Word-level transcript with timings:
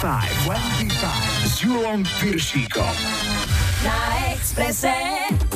25, 0.00 0.44
25 0.44 1.48
s 1.48 1.62
Julom 1.62 2.04
Piršíkom. 2.20 2.96
Na 3.84 4.28
Exprese. 4.32 4.92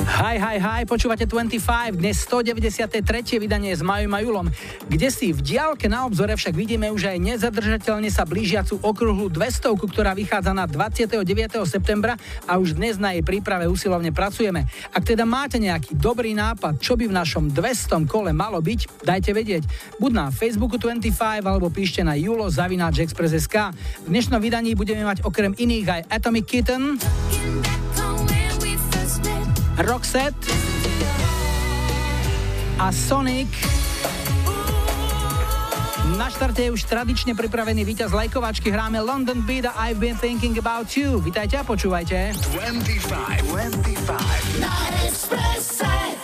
Hi, 0.01 0.41
hi, 0.41 0.57
hi, 0.57 0.89
počúvate 0.89 1.29
25, 1.29 2.01
dnes 2.01 2.25
193. 2.25 3.37
vydanie 3.37 3.77
s 3.77 3.85
Majom 3.85 4.17
a 4.17 4.21
Julom. 4.25 4.49
Kde 4.89 5.13
si 5.13 5.29
v 5.29 5.45
diálke 5.45 5.93
na 5.93 6.09
obzore 6.09 6.33
však 6.33 6.57
vidíme 6.57 6.89
už 6.89 7.13
aj 7.13 7.21
nezadržateľne 7.21 8.09
sa 8.09 8.25
blížiacu 8.25 8.81
okruhlu 8.81 9.29
200, 9.29 9.77
ktorá 9.77 10.17
vychádza 10.17 10.57
na 10.57 10.65
29. 10.65 11.21
septembra 11.69 12.17
a 12.49 12.57
už 12.57 12.81
dnes 12.81 12.97
na 12.97 13.13
jej 13.13 13.21
príprave 13.21 13.69
usilovne 13.69 14.09
pracujeme. 14.09 14.65
Ak 14.89 15.05
teda 15.05 15.29
máte 15.29 15.61
nejaký 15.61 15.93
dobrý 15.93 16.33
nápad, 16.33 16.81
čo 16.81 16.97
by 16.97 17.05
v 17.05 17.17
našom 17.21 17.53
200 17.53 18.09
kole 18.09 18.33
malo 18.33 18.57
byť, 18.65 19.05
dajte 19.05 19.37
vedieť. 19.37 19.69
Buď 20.01 20.13
na 20.17 20.27
Facebooku 20.33 20.81
25 20.81 21.45
alebo 21.45 21.69
píšte 21.69 22.01
na 22.01 22.17
julo.express.sk. 22.17 23.57
V 23.77 24.09
dnešnom 24.09 24.41
vydaní 24.41 24.73
budeme 24.73 25.05
mať 25.05 25.29
okrem 25.29 25.53
iných 25.53 25.87
aj 25.93 26.01
Atomic 26.09 26.49
Kitten, 26.49 26.97
Roxette 29.81 30.45
a 32.77 32.93
Sonic. 32.93 33.49
Na 36.21 36.29
štarte 36.29 36.69
je 36.69 36.71
už 36.75 36.85
tradične 36.85 37.33
pripravený 37.33 37.89
víťaz 37.89 38.13
lajkovačky. 38.13 38.69
Hráme 38.69 39.01
London 39.01 39.41
Beat 39.41 39.73
a 39.73 39.89
I've 39.89 39.97
been 39.97 40.21
thinking 40.21 40.53
about 40.61 40.93
you. 41.01 41.17
Vítajte 41.25 41.57
a 41.57 41.65
počúvajte. 41.65 42.37
25, 42.61 43.41
25. 43.49 46.20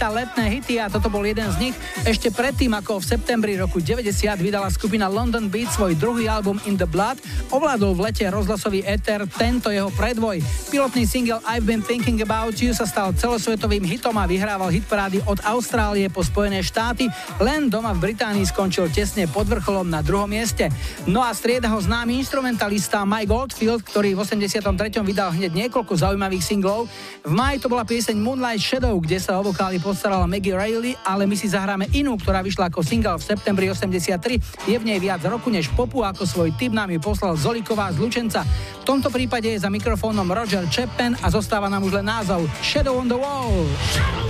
Na 0.00 0.08
Exprese. 0.08 0.29
Letné 0.40 0.56
hity 0.56 0.80
a 0.80 0.88
toto 0.88 1.12
bol 1.12 1.20
jeden 1.20 1.44
z 1.52 1.68
nich. 1.68 1.76
Ešte 2.00 2.32
predtým, 2.32 2.72
ako 2.72 3.04
v 3.04 3.12
septembri 3.12 3.60
roku 3.60 3.76
90 3.76 4.08
vydala 4.40 4.72
skupina 4.72 5.04
London 5.04 5.52
Beat 5.52 5.68
svoj 5.68 5.92
druhý 6.00 6.32
album 6.32 6.56
In 6.64 6.80
the 6.80 6.88
Blood, 6.88 7.20
ovládol 7.52 7.92
v 7.92 8.08
lete 8.08 8.24
rozhlasový 8.24 8.80
éter 8.88 9.20
tento 9.36 9.68
jeho 9.68 9.92
predvoj. 9.92 10.40
Pilotný 10.72 11.04
single 11.04 11.44
I've 11.44 11.68
Been 11.68 11.84
Thinking 11.84 12.24
About 12.24 12.56
You 12.56 12.72
sa 12.72 12.88
stal 12.88 13.12
celosvetovým 13.12 13.84
hitom 13.84 14.16
a 14.16 14.24
vyhrával 14.24 14.72
hitparády 14.72 15.20
od 15.28 15.44
Austrálie 15.44 16.08
po 16.08 16.24
Spojené 16.24 16.64
štáty, 16.64 17.12
len 17.36 17.68
doma 17.68 17.92
v 17.92 18.08
Británii 18.08 18.48
skončil 18.48 18.88
tesne 18.88 19.28
pod 19.28 19.44
vrcholom 19.44 19.92
na 19.92 20.00
druhom 20.00 20.24
mieste. 20.24 20.72
No 21.04 21.20
a 21.20 21.36
strieda 21.36 21.68
ho 21.68 21.76
známy 21.76 22.16
instrumentalista 22.16 23.04
Mike 23.04 23.28
Goldfield, 23.28 23.84
ktorý 23.84 24.16
v 24.16 24.24
83. 24.24 25.04
vydal 25.04 25.36
hneď 25.36 25.52
niekoľko 25.68 26.00
zaujímavých 26.00 26.40
singlov. 26.40 26.88
V 27.28 27.32
maji 27.36 27.60
to 27.60 27.68
bola 27.68 27.84
pieseň 27.84 28.16
Moonlight 28.16 28.64
Shadow, 28.64 28.96
kde 28.96 29.20
sa 29.20 29.36
o 29.36 29.44
vokály 29.44 29.76
postarala 29.76 30.29
Maggie 30.30 30.54
Riley, 30.54 30.94
ale 31.02 31.26
my 31.26 31.34
si 31.34 31.50
zahráme 31.50 31.90
inú, 31.90 32.14
ktorá 32.14 32.38
vyšla 32.46 32.70
ako 32.70 32.86
single 32.86 33.18
v 33.18 33.26
septembri 33.26 33.66
83. 33.66 34.70
Je 34.70 34.76
v 34.78 34.84
nej 34.86 35.02
viac 35.02 35.18
roku 35.26 35.50
než 35.50 35.66
popu, 35.74 36.06
ako 36.06 36.22
svoj 36.22 36.54
tip 36.54 36.70
nám 36.70 36.94
ju 36.94 37.02
poslal 37.02 37.34
Zoliková 37.34 37.90
z 37.90 37.98
Lučenca. 37.98 38.46
V 38.80 38.84
tomto 38.86 39.10
prípade 39.10 39.50
je 39.50 39.58
za 39.58 39.66
mikrofónom 39.66 40.30
Roger 40.30 40.62
Chapman 40.70 41.18
a 41.18 41.26
zostáva 41.26 41.66
nám 41.66 41.82
už 41.82 41.98
len 41.98 42.06
názov 42.06 42.46
Shadow 42.62 43.02
on 43.02 43.10
the 43.10 43.18
Wall. 43.18 43.66
Shadow 43.90 44.29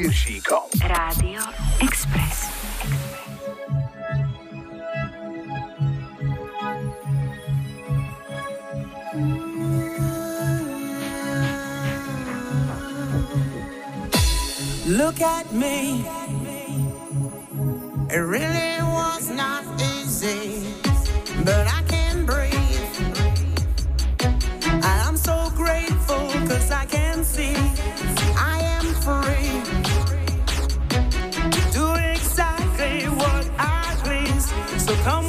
Virgin. 0.00 0.37
So 34.88 34.96
come 35.04 35.27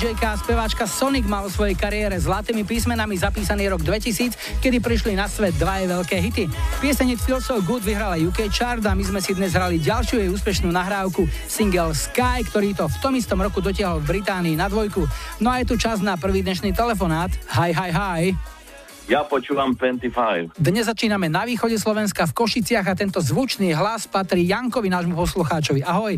dj 0.00 0.16
a 0.24 0.32
speváčka 0.32 0.88
Sonic 0.88 1.28
má 1.28 1.44
vo 1.44 1.52
svojej 1.52 1.76
kariére 1.76 2.16
zlatými 2.16 2.64
písmenami 2.64 3.20
zapísaný 3.20 3.68
rok 3.68 3.84
2000, 3.84 4.32
kedy 4.64 4.80
prišli 4.80 5.12
na 5.12 5.28
svet 5.28 5.52
dva 5.60 5.76
veľké 5.84 6.16
hity. 6.16 6.48
Pieseň 6.80 7.12
It 7.12 7.20
Feels 7.20 7.44
So 7.44 7.60
Good 7.60 7.84
vyhrala 7.84 8.16
UK 8.16 8.48
chart 8.48 8.80
a 8.88 8.96
my 8.96 9.04
sme 9.04 9.20
si 9.20 9.36
dnes 9.36 9.52
hrali 9.52 9.76
ďalšiu 9.76 10.24
jej 10.24 10.32
úspešnú 10.32 10.72
nahrávku 10.72 11.28
single 11.44 11.92
Sky, 11.92 12.40
ktorý 12.48 12.72
to 12.72 12.88
v 12.88 12.96
tom 13.04 13.12
istom 13.12 13.44
roku 13.44 13.60
dotiahol 13.60 14.00
v 14.00 14.16
Británii 14.16 14.56
na 14.56 14.72
dvojku. 14.72 15.04
No 15.44 15.52
a 15.52 15.60
je 15.60 15.68
tu 15.68 15.76
čas 15.76 16.00
na 16.00 16.16
prvý 16.16 16.40
dnešný 16.40 16.72
telefonát. 16.72 17.28
Hi, 17.52 17.68
hi, 17.76 17.92
hi. 17.92 18.22
Ja 19.04 19.28
počúvam 19.28 19.76
25. 19.76 20.56
Dnes 20.56 20.88
začíname 20.88 21.28
na 21.28 21.44
východe 21.44 21.76
Slovenska 21.76 22.24
v 22.24 22.32
Košiciach 22.40 22.88
a 22.88 22.96
tento 22.96 23.20
zvučný 23.20 23.76
hlas 23.76 24.08
patrí 24.08 24.48
Jankovi, 24.48 24.88
nášmu 24.88 25.12
poslucháčovi. 25.12 25.84
Ahoj. 25.84 26.16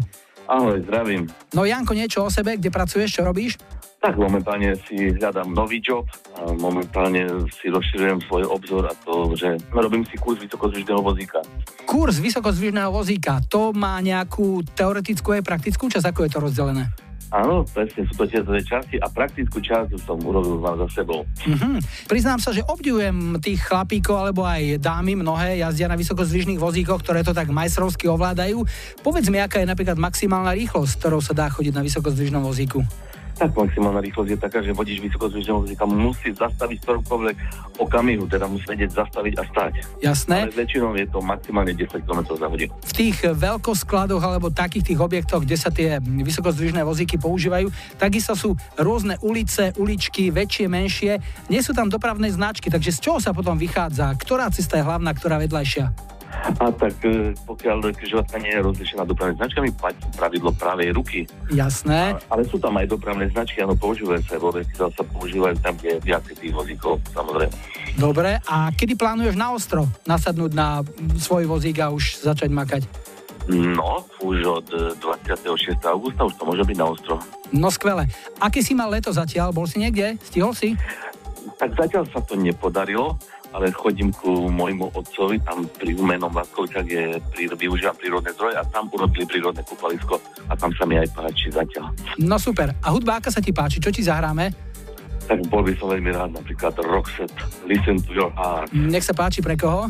Ahoj, 0.49 0.83
zdravím. 0.85 1.31
No 1.55 1.65
Janko, 1.65 1.95
niečo 1.95 2.27
o 2.27 2.31
sebe, 2.31 2.59
kde 2.59 2.71
pracuješ, 2.71 3.21
čo 3.21 3.23
robíš? 3.23 3.57
Tak 4.03 4.19
momentálne 4.19 4.75
si 4.91 5.15
hľadám 5.15 5.55
nový 5.55 5.79
job 5.79 6.03
a 6.35 6.51
momentálne 6.59 7.47
si 7.55 7.71
rozširujem 7.71 8.19
svoj 8.27 8.51
obzor 8.51 8.91
a 8.91 8.95
to, 9.07 9.31
že 9.39 9.63
robím 9.71 10.03
si 10.03 10.19
kurz 10.19 10.43
vysokozvyšného 10.43 10.99
vozíka. 10.99 11.39
Kurz 11.87 12.19
vysokozvyšného 12.19 12.91
vozíka, 12.91 13.39
to 13.47 13.71
má 13.71 14.03
nejakú 14.03 14.67
teoretickú 14.75 15.39
a 15.39 15.47
praktickú 15.47 15.87
časť, 15.87 16.11
ako 16.11 16.21
je 16.27 16.31
to 16.35 16.39
rozdelené? 16.43 16.91
Áno, 17.33 17.65
presne 17.65 18.05
sú 18.05 18.13
to 18.13 18.29
tie 18.29 18.45
časti 18.45 19.01
a 19.01 19.09
praktickú 19.09 19.57
časť 19.57 19.97
som 20.05 20.21
urobil 20.21 20.61
vám 20.61 20.85
za 20.85 21.01
sebou. 21.01 21.25
Mm-hmm. 21.49 22.05
Priznám 22.05 22.37
sa, 22.45 22.53
že 22.53 22.61
obdivujem 22.61 23.41
tých 23.41 23.65
chlapíkov 23.65 24.21
alebo 24.21 24.45
aj 24.45 24.77
dámy 24.77 25.17
mnohé 25.17 25.65
jazdia 25.65 25.89
na 25.89 25.97
vysokozvyšných 25.97 26.61
vozíkoch, 26.61 27.01
ktoré 27.01 27.25
to 27.25 27.33
tak 27.33 27.49
majstrovsky 27.49 28.05
ovládajú. 28.05 28.61
Povedz 29.01 29.33
mi, 29.33 29.41
aká 29.41 29.65
je 29.65 29.71
napríklad 29.73 29.97
maximálna 29.97 30.53
rýchlosť, 30.53 30.93
ktorou 31.01 31.25
sa 31.25 31.33
dá 31.33 31.49
chodiť 31.49 31.73
na 31.73 31.81
vysokozvyšnom 31.81 32.45
vozíku 32.45 32.85
tak 33.43 33.59
maximálna 33.59 33.99
rýchlosť 33.99 34.31
je 34.31 34.39
taká, 34.39 34.59
že 34.63 34.71
vodič 34.71 35.03
vysokozvyšného 35.03 35.67
vozíka 35.67 35.83
musí 35.83 36.31
zastaviť 36.31 36.79
ktorókoľvek 36.87 37.37
okamihu, 37.83 38.31
teda 38.31 38.47
musí 38.47 38.71
vedieť 38.71 39.03
zastaviť 39.03 39.35
a 39.35 39.43
stať. 39.51 39.73
Jasné. 39.99 40.47
Ale 40.47 40.55
väčšinou 40.55 40.95
je 40.95 41.07
to 41.11 41.19
maximálne 41.19 41.75
10 41.75 42.07
km 42.07 42.23
za 42.39 42.47
hodinu. 42.47 42.71
V 42.71 42.95
tých 42.95 43.19
veľkoskladoch 43.27 44.23
alebo 44.23 44.55
takých 44.55 44.95
tých 44.95 45.01
objektoch, 45.03 45.43
kde 45.43 45.59
sa 45.59 45.75
tie 45.75 45.99
vysokozdvižné 45.99 46.87
vozíky 46.87 47.19
používajú, 47.19 47.67
takisto 47.99 48.39
sú 48.39 48.55
rôzne 48.79 49.19
ulice, 49.27 49.75
uličky, 49.75 50.31
väčšie, 50.31 50.67
menšie. 50.71 51.13
Nie 51.51 51.67
sú 51.67 51.75
tam 51.75 51.91
dopravné 51.91 52.31
značky, 52.31 52.71
takže 52.71 52.95
z 52.95 52.99
čoho 53.03 53.19
sa 53.19 53.35
potom 53.35 53.59
vychádza? 53.59 54.15
Ktorá 54.23 54.47
cesta 54.55 54.79
je 54.79 54.87
hlavná, 54.87 55.11
ktorá 55.11 55.43
vedľajšia? 55.43 56.13
A 56.59 56.73
tak 56.73 56.97
e, 57.07 57.37
pokiaľ 57.47 57.95
križovatka 57.95 58.41
nie 58.41 58.51
je 58.51 58.61
rozlišená 58.65 59.03
dopravnými 59.07 59.39
značkami, 59.39 59.69
platí 59.77 60.05
pravidlo 60.17 60.51
pravej 60.57 60.91
ruky. 60.97 61.19
Jasné. 61.53 62.17
A, 62.17 62.35
ale 62.35 62.43
sú 62.49 62.59
tam 62.59 62.75
aj 62.81 62.89
dopravné 62.91 63.31
značky, 63.31 63.63
áno, 63.63 63.79
používajú 63.79 64.23
sa, 64.27 64.41
vo 64.41 64.51
sa 64.75 65.05
používajú 65.05 65.57
tam, 65.61 65.77
kde 65.79 65.97
je 65.97 66.05
viac 66.05 66.25
tých 66.27 66.53
vozíkov, 66.53 66.99
samozrejme. 67.15 67.55
Dobre, 67.95 68.41
a 68.49 68.73
kedy 68.73 68.97
plánuješ 68.97 69.37
na 69.37 69.53
ostro 69.53 69.85
nasadnúť 70.09 70.53
na 70.57 70.81
svoj 71.21 71.45
vozík 71.45 71.79
a 71.85 71.93
už 71.93 72.25
začať 72.25 72.49
makať? 72.49 72.83
No, 73.51 74.07
už 74.23 74.39
od 74.47 74.67
26. 75.03 75.75
E, 75.75 75.89
augusta 75.91 76.23
už 76.23 76.35
to 76.39 76.47
môže 76.47 76.63
byť 76.63 76.77
na 76.79 76.87
ostro. 76.87 77.19
No 77.51 77.69
skvelé. 77.75 78.07
Aké 78.39 78.63
si 78.63 78.73
mal 78.73 78.89
leto 78.89 79.11
zatiaľ? 79.11 79.51
Bol 79.51 79.67
si 79.67 79.83
niekde? 79.83 80.15
Stihol 80.23 80.55
si? 80.55 80.79
Tak 81.59 81.75
zatiaľ 81.75 82.07
sa 82.11 82.23
to 82.23 82.39
nepodarilo, 82.39 83.19
ale 83.53 83.73
chodím 83.73 84.11
ku 84.13 84.49
môjmu 84.49 84.97
otcovi, 84.97 85.41
tam 85.45 85.69
pri 85.69 85.93
umenom 85.97 86.33
Váskovicách 86.33 86.87
je, 86.89 87.05
pri, 87.33 87.53
využívam 87.53 87.97
prírodné 87.97 88.33
zdroje 88.33 88.57
a 88.57 88.65
tam 88.65 88.89
urobili 88.89 89.29
prírodné 89.29 89.61
kúpalisko 89.63 90.17
a 90.49 90.57
tam 90.57 90.73
sa 90.73 90.89
mi 90.89 90.97
aj 90.97 91.09
páči 91.13 91.53
zatiaľ. 91.53 91.93
No 92.21 92.41
super. 92.41 92.73
A 92.81 92.89
hudba, 92.91 93.21
aká 93.21 93.29
sa 93.29 93.45
ti 93.45 93.53
páči? 93.53 93.79
Čo 93.79 93.93
ti 93.93 94.01
zahráme? 94.01 94.73
Tak 95.29 95.39
bol 95.47 95.63
by 95.63 95.73
som 95.79 95.93
veľmi 95.93 96.11
rád 96.11 96.35
napríklad 96.35 96.75
Roxette, 96.83 97.39
Listen 97.69 98.01
to 98.03 98.11
your 98.11 98.33
heart. 98.35 98.73
Nech 98.75 99.07
sa 99.07 99.15
páči, 99.15 99.39
pre 99.39 99.55
koho? 99.55 99.87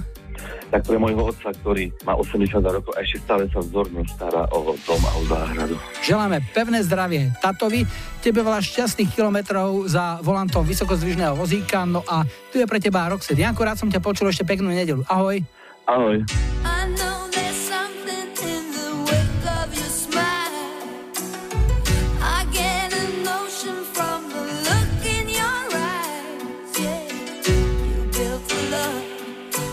Tak 0.73 0.89
pre 0.89 0.97
môjho 0.97 1.33
otca, 1.33 1.53
ktorý 1.53 1.93
má 2.05 2.17
80 2.17 2.61
rokov 2.63 2.93
a 2.97 3.05
ešte 3.05 3.21
stále 3.23 3.45
sa 3.53 3.61
vzorne 3.61 4.03
stará 4.09 4.49
o 4.53 4.73
dom 4.73 5.03
a 5.05 5.11
o 5.17 5.23
záhradu. 5.29 5.75
Želáme 6.01 6.41
pevné 6.57 6.81
zdravie 6.85 7.33
tatovi, 7.39 7.85
tebe 8.25 8.41
veľa 8.41 8.65
šťastných 8.65 9.13
kilometrov 9.13 9.87
za 9.91 10.23
volantom 10.25 10.65
vysokozdvižného 10.65 11.37
vozíka, 11.37 11.85
no 11.85 12.01
a 12.09 12.25
tu 12.53 12.61
je 12.61 12.67
pre 12.67 12.81
teba 12.81 13.11
Roxet. 13.11 13.37
Janko, 13.37 13.67
rád 13.67 13.79
som 13.81 13.91
ťa 13.93 14.01
počul 14.01 14.33
ešte 14.33 14.49
peknú 14.49 14.73
nedelu. 14.73 15.05
Ahoj. 15.11 15.43
Ahoj. 15.85 16.23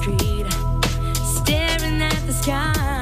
street, 0.00 0.46
staring 1.14 2.00
at 2.00 2.26
the 2.26 2.32
sky. 2.32 2.99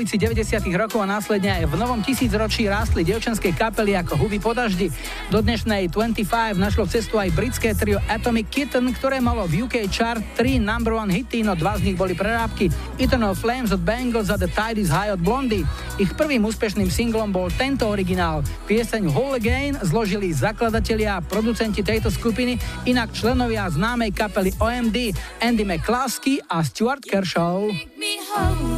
Polovici 0.00 0.16
90. 0.16 0.80
rokov 0.80 1.04
a 1.04 1.12
následne 1.12 1.60
aj 1.60 1.68
v 1.68 1.74
novom 1.76 2.00
tisícročí 2.00 2.64
rástli 2.64 3.04
dievčenské 3.04 3.52
kapely 3.52 3.92
ako 4.00 4.16
huby 4.16 4.40
po 4.40 4.56
daždi. 4.56 4.88
Do 5.28 5.44
dnešnej 5.44 5.92
25 5.92 6.56
našlo 6.56 6.88
cestu 6.88 7.20
aj 7.20 7.28
britské 7.36 7.76
trio 7.76 8.00
Atomic 8.08 8.48
Kitten, 8.48 8.88
ktoré 8.96 9.20
malo 9.20 9.44
v 9.44 9.68
UK 9.68 9.92
chart 9.92 10.24
3 10.40 10.56
number 10.56 10.96
one 10.96 11.12
hity, 11.12 11.44
no 11.44 11.52
dva 11.52 11.76
z 11.76 11.92
nich 11.92 12.00
boli 12.00 12.16
prerábky. 12.16 12.72
Eternal 12.96 13.36
Flames 13.36 13.76
od 13.76 13.84
Bengals 13.84 14.32
a 14.32 14.40
The 14.40 14.48
Tide 14.48 14.80
is 14.80 14.88
High 14.88 15.12
od 15.12 15.20
Blondie. 15.20 15.68
Ich 16.00 16.16
prvým 16.16 16.48
úspešným 16.48 16.88
singlom 16.88 17.28
bol 17.28 17.52
tento 17.52 17.84
originál. 17.84 18.40
Pieseň 18.72 19.04
Whole 19.12 19.36
Again 19.36 19.84
zložili 19.84 20.32
zakladatelia 20.32 21.20
a 21.20 21.24
producenti 21.24 21.84
tejto 21.84 22.08
skupiny, 22.08 22.56
inak 22.88 23.12
členovia 23.12 23.68
známej 23.68 24.16
kapely 24.16 24.56
OMD 24.56 25.12
Andy 25.44 25.68
McCluskey 25.68 26.40
a 26.48 26.64
Stuart 26.64 27.04
Kershaw. 27.04 27.68
25. 27.68 28.69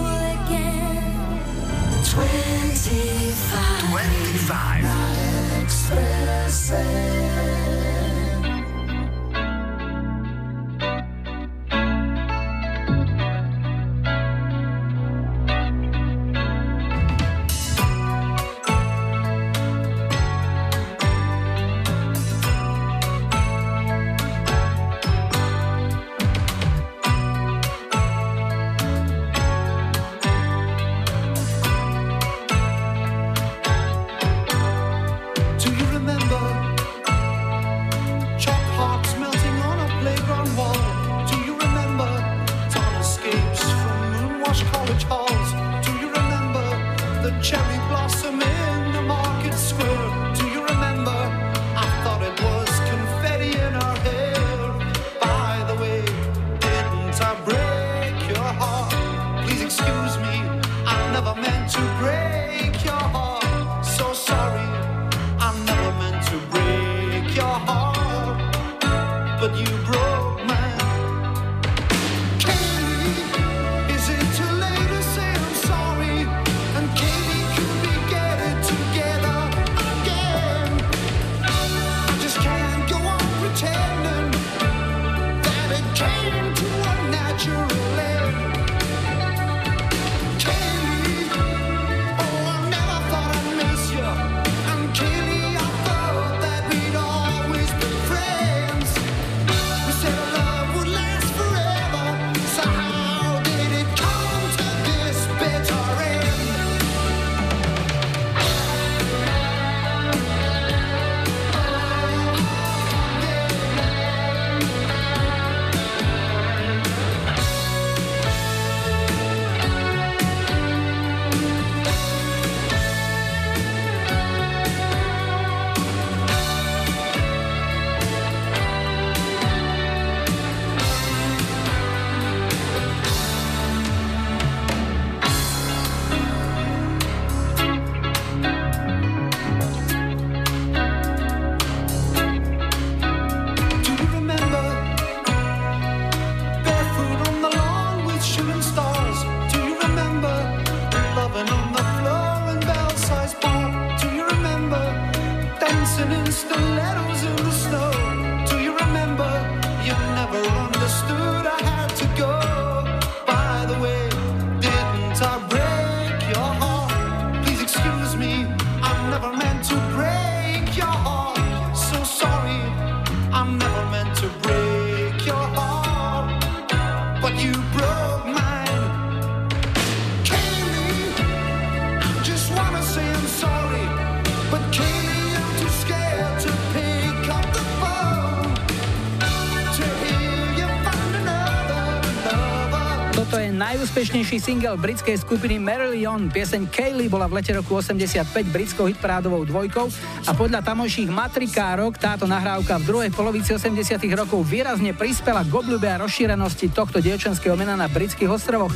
najúspešnejší 194.02 194.38
single 194.42 194.74
britskej 194.82 195.14
skupiny 195.22 195.62
Marillion. 195.62 196.26
Pieseň 196.26 196.66
Kaylee 196.74 197.06
bola 197.06 197.30
v 197.30 197.38
lete 197.38 197.54
roku 197.54 197.78
85 197.78 198.26
britskou 198.50 198.90
hitprádovou 198.90 199.46
dvojkou 199.46 199.86
a 200.26 200.34
podľa 200.34 200.58
tamojších 200.58 201.06
matrikárok 201.06 201.94
táto 202.02 202.26
nahrávka 202.26 202.82
v 202.82 202.90
druhej 202.90 203.10
polovici 203.14 203.54
80 203.54 204.02
rokov 204.18 204.42
výrazne 204.42 204.90
prispela 204.90 205.46
k 205.46 205.54
obľube 205.54 205.86
a 205.86 206.02
rozšírenosti 206.02 206.74
tohto 206.74 206.98
dievčenského 206.98 207.54
mena 207.54 207.78
na 207.78 207.86
britských 207.86 208.26
ostrovoch. 208.26 208.74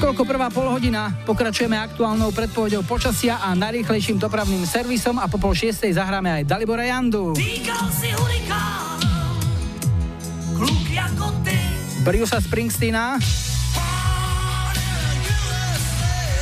Koľko 0.00 0.24
prvá 0.24 0.48
polhodina, 0.48 1.20
pokračujeme 1.28 1.76
aktuálnou 1.76 2.32
predpovedou 2.32 2.80
počasia 2.88 3.44
a 3.44 3.52
najrýchlejším 3.52 4.16
dopravným 4.16 4.64
servisom 4.64 5.20
a 5.20 5.28
po 5.28 5.36
pol 5.36 5.52
šiestej 5.52 6.00
zahráme 6.00 6.40
aj 6.40 6.48
Dalibora 6.48 6.88
Jandu. 6.88 7.36
Brusa 12.08 12.40
Springsteena 12.40 13.20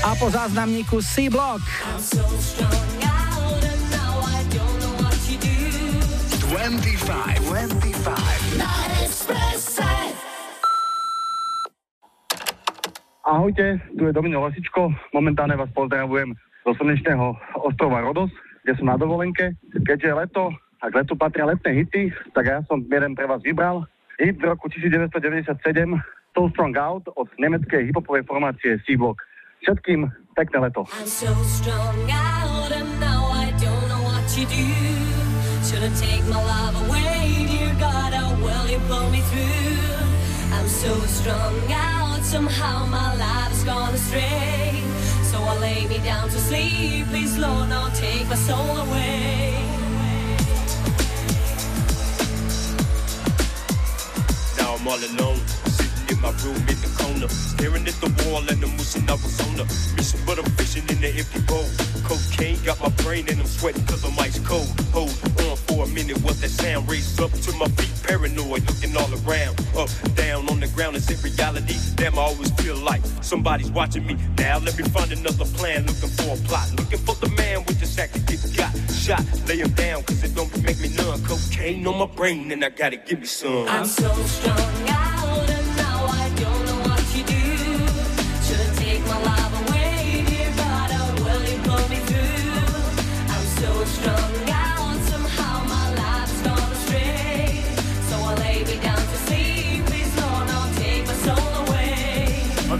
a 0.01 0.17
po 0.17 0.33
záznamníku 0.33 1.05
C-Block. 1.05 1.61
25, 1.61 2.65
25. 7.45 9.61
Ahojte, 13.25 13.81
tu 13.99 14.07
je 14.09 14.13
Domino 14.17 14.41
Lasičko. 14.41 14.89
Momentálne 15.13 15.53
vás 15.55 15.69
pozdravujem 15.77 16.33
zo 16.65 16.73
slnečného 16.81 17.37
ostrova 17.61 18.01
Rodos, 18.01 18.33
kde 18.65 18.73
som 18.81 18.89
na 18.89 18.97
dovolenke. 18.97 19.53
Keďže 19.85 20.09
je 20.09 20.15
leto 20.17 20.49
a 20.81 20.89
k 20.89 20.97
letu 20.97 21.13
patria 21.13 21.45
letné 21.45 21.77
hity, 21.77 22.09
tak 22.33 22.49
ja 22.49 22.65
som 22.67 22.81
jeden 22.89 23.13
pre 23.13 23.29
vás 23.29 23.45
vybral. 23.45 23.85
Hit 24.17 24.41
z 24.41 24.49
roku 24.49 24.73
1997 24.73 25.53
So 26.33 26.49
Strong 26.57 26.73
Out 26.81 27.05
od 27.15 27.29
nemeckej 27.37 27.93
hipopovej 27.93 28.25
formácie 28.25 28.81
C-Block. 28.89 29.21
Všetkým 29.61 30.09
pekné 30.33 30.59
leto. 30.65 30.89
Should've 35.61 36.01
take 36.01 36.25
my 36.27 36.41
life 36.41 36.75
away, 36.89 37.47
dear 37.47 37.71
God, 37.79 38.11
how 38.11 38.35
well 38.43 38.67
you 38.67 38.81
pull 38.89 39.07
me 39.13 39.21
through. 39.31 40.03
I'm 40.51 40.67
so 40.67 40.91
strung 41.07 41.55
out, 41.71 42.25
somehow 42.25 42.87
my 42.87 43.15
life's 43.15 43.63
gone 43.63 43.95
astray. 43.95 44.83
So 45.31 45.39
I 45.39 45.55
lay 45.61 45.87
me 45.87 45.99
down 46.03 46.27
to 46.27 46.39
sleep, 46.41 47.07
please 47.13 47.39
Lord, 47.39 47.69
don't 47.69 47.95
take 47.95 48.27
my 48.27 48.35
soul 48.35 48.83
away. 48.83 49.55
Now 54.59 54.75
I'm 54.75 54.89
all 54.89 54.99
alone 54.99 55.70
in 56.11 56.21
my 56.21 56.31
room 56.43 56.57
in 56.67 56.79
the 56.83 56.91
corner. 56.99 57.29
Staring 57.29 57.87
at 57.87 57.95
the 58.03 58.11
wall 58.27 58.43
and 58.51 58.63
I'm 58.63 58.81
I 59.09 59.13
on 59.13 59.57
the 59.57 59.65
mission, 59.97 60.21
but 60.27 60.39
I'm 60.39 60.51
fishing 60.59 60.87
in 60.89 61.01
the 61.01 61.09
empty 61.09 61.41
bowl. 61.47 61.67
Cocaine 62.05 62.59
got 62.65 62.81
my 62.81 62.91
brain 63.03 63.27
and 63.29 63.41
I'm 63.41 63.47
sweating 63.47 63.85
cause 63.87 64.05
I'm 64.05 64.19
ice 64.19 64.39
cold. 64.47 64.69
Hold 64.93 65.11
on 65.47 65.57
for 65.67 65.85
a 65.85 65.89
minute, 65.89 66.19
what 66.23 66.37
that 66.41 66.51
sound? 66.51 66.89
Raised 66.89 67.21
up 67.21 67.31
to 67.31 67.53
my 67.57 67.67
feet, 67.79 67.91
paranoid, 68.03 68.63
looking 68.67 68.97
all 68.97 69.11
around. 69.23 69.55
Up, 69.77 69.89
down, 70.15 70.49
on 70.51 70.61
the 70.61 70.69
ground, 70.69 70.97
is 70.97 71.09
it 71.11 71.23
reality? 71.23 71.77
Damn, 71.95 72.19
I 72.19 72.23
always 72.23 72.51
feel 72.61 72.77
like 72.77 73.03
somebody's 73.21 73.71
watching 73.71 74.07
me. 74.07 74.17
Now 74.39 74.59
let 74.59 74.77
me 74.77 74.85
find 74.85 75.13
another 75.13 75.47
plan, 75.57 75.87
looking 75.87 76.11
for 76.11 76.35
a 76.35 76.39
plot. 76.49 76.71
Looking 76.79 76.99
for 76.99 77.15
the 77.15 77.31
man 77.37 77.65
with 77.67 77.79
the 77.81 77.87
sack 77.87 78.11
that 78.13 78.27
get 78.27 78.41
got 78.57 78.73
shot. 78.93 79.25
Lay 79.47 79.59
him 79.59 79.71
down 79.71 80.03
cause 80.03 80.23
it 80.25 80.35
don't 80.35 80.51
make 80.63 80.81
me 80.81 80.89
numb. 80.97 81.23
Cocaine 81.25 81.87
on 81.87 81.99
my 81.99 82.07
brain 82.07 82.51
and 82.51 82.65
I 82.65 82.71
gotta 82.71 82.97
give 82.97 83.21
me 83.21 83.27
some. 83.27 83.69
I'm 83.69 83.87
so 83.87 84.13
strong, 84.25 84.89
out 84.89 85.00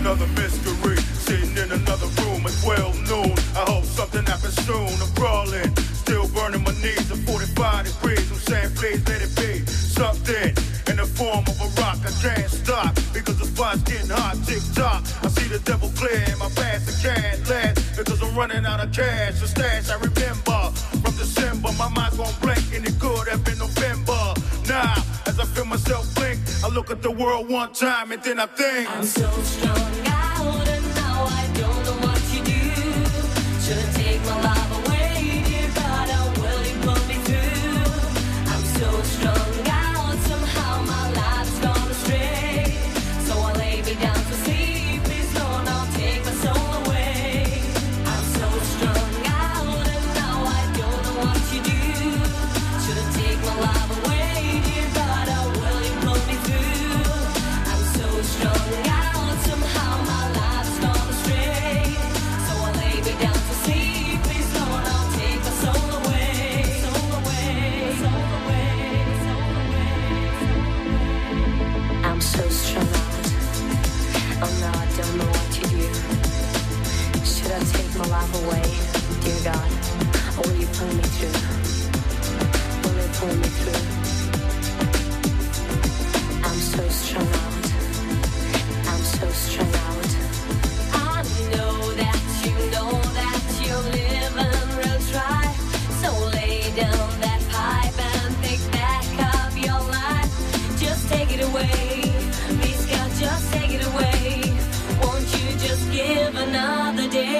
Another 0.01 0.27
mystery, 0.29 0.97
sitting 0.97 1.53
in 1.59 1.71
another 1.73 2.09
room. 2.25 2.41
at 2.47 2.57
well 2.65 2.91
known. 3.05 3.37
I 3.53 3.69
hope 3.69 3.85
something 3.85 4.25
happens 4.25 4.57
soon. 4.65 4.89
I'm 4.89 5.15
crawling, 5.15 5.77
still 5.93 6.27
burning 6.29 6.65
my 6.65 6.73
knees 6.81 7.13
at 7.13 7.19
45 7.29 7.85
degrees. 7.85 8.31
I'm 8.33 8.39
saying, 8.39 8.71
please 8.77 9.07
let 9.07 9.21
it 9.21 9.37
be 9.37 9.61
something 9.69 10.57
in 10.89 10.97
the 10.97 11.05
form 11.05 11.45
of 11.45 11.61
a 11.61 11.69
rock. 11.83 12.01
I 12.01 12.13
can't 12.17 12.49
stop 12.49 12.95
because 13.13 13.39
the 13.39 13.45
spot's 13.45 13.83
getting 13.83 14.09
hot. 14.09 14.41
Tick 14.47 14.65
tock, 14.75 15.05
I 15.23 15.29
see 15.29 15.49
the 15.53 15.61
devil 15.69 15.91
clear 15.95 16.25
in 16.33 16.39
my 16.39 16.49
past. 16.57 16.89
I 16.89 16.95
can't 17.05 17.51
last 17.51 17.97
because 17.99 18.23
I'm 18.23 18.35
running 18.35 18.65
out 18.65 18.81
of 18.81 18.91
cash. 18.95 19.39
The 19.39 19.49
stash 19.49 19.91
I 19.91 20.01
remember 20.01 20.73
from 21.05 21.15
December. 21.21 21.73
My 21.77 21.91
mind's 21.91 22.17
gone 22.17 22.33
blank 22.41 22.65
and 22.73 22.89
it 22.89 22.99
could 22.99 23.29
have 23.29 23.45
been 23.45 23.59
November. 23.59 24.33
Now, 24.67 24.97
as 24.97 25.10
I 25.41 25.45
feel 25.47 25.65
myself 25.65 26.15
blink, 26.15 26.39
I 26.63 26.69
look 26.69 26.91
at 26.91 27.01
the 27.01 27.11
world 27.11 27.49
one 27.49 27.73
time 27.73 28.13
and 28.13 28.23
then 28.23 28.39
I 28.39 28.47
think 28.47 28.91
I'm 28.91 29.05
so 29.05 29.31
strong 29.43 29.93
out 30.07 30.69
and 30.69 30.87
now 30.95 31.25
I 31.25 31.51
don't 31.55 31.83
know 31.87 32.07
what 32.07 32.21
to 32.33 32.39
do. 32.45 32.61
Should 33.65 33.95
take 33.95 34.21
my 34.27 34.43
life 34.43 34.60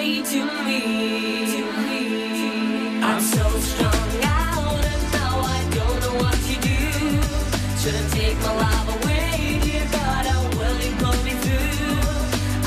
to 0.01 0.45
me, 0.65 1.63
I'm 3.03 3.21
so 3.21 3.45
strong 3.61 4.25
out 4.25 4.83
and 4.83 5.13
now 5.13 5.41
I 5.41 5.61
don't 5.77 6.01
know 6.01 6.15
what 6.25 6.39
to 6.49 6.55
do. 6.69 7.21
Shouldn't 7.77 8.11
take 8.11 8.39
my 8.39 8.55
life 8.65 8.89
away, 8.97 9.61
dear 9.63 9.87
God, 9.93 10.25
how 10.25 10.43
will 10.57 10.79
you 10.81 10.93
pull 10.97 11.23
me 11.23 11.33
through? 11.45 12.01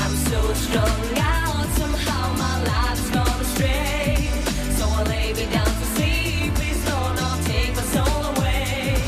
I'm 0.04 0.16
so 0.30 0.40
strong 0.54 1.18
out, 1.18 1.66
somehow 1.74 2.32
my 2.34 2.54
life's 2.70 3.10
gone 3.10 3.40
astray. 3.40 4.30
So 4.78 4.84
I 4.86 5.02
lay 5.02 5.32
me 5.32 5.46
down 5.52 5.66
to 5.66 5.86
sleep, 5.96 6.54
please 6.54 6.88
Lord, 6.88 7.16
not 7.16 7.42
take 7.42 7.74
my 7.74 7.82
soul 7.94 8.24
away. 8.36 9.02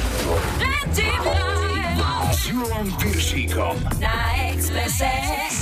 Let 0.59 0.95
deep 0.97 1.25
life. 1.25 2.01
Na 4.01 4.17
Express 4.51 5.56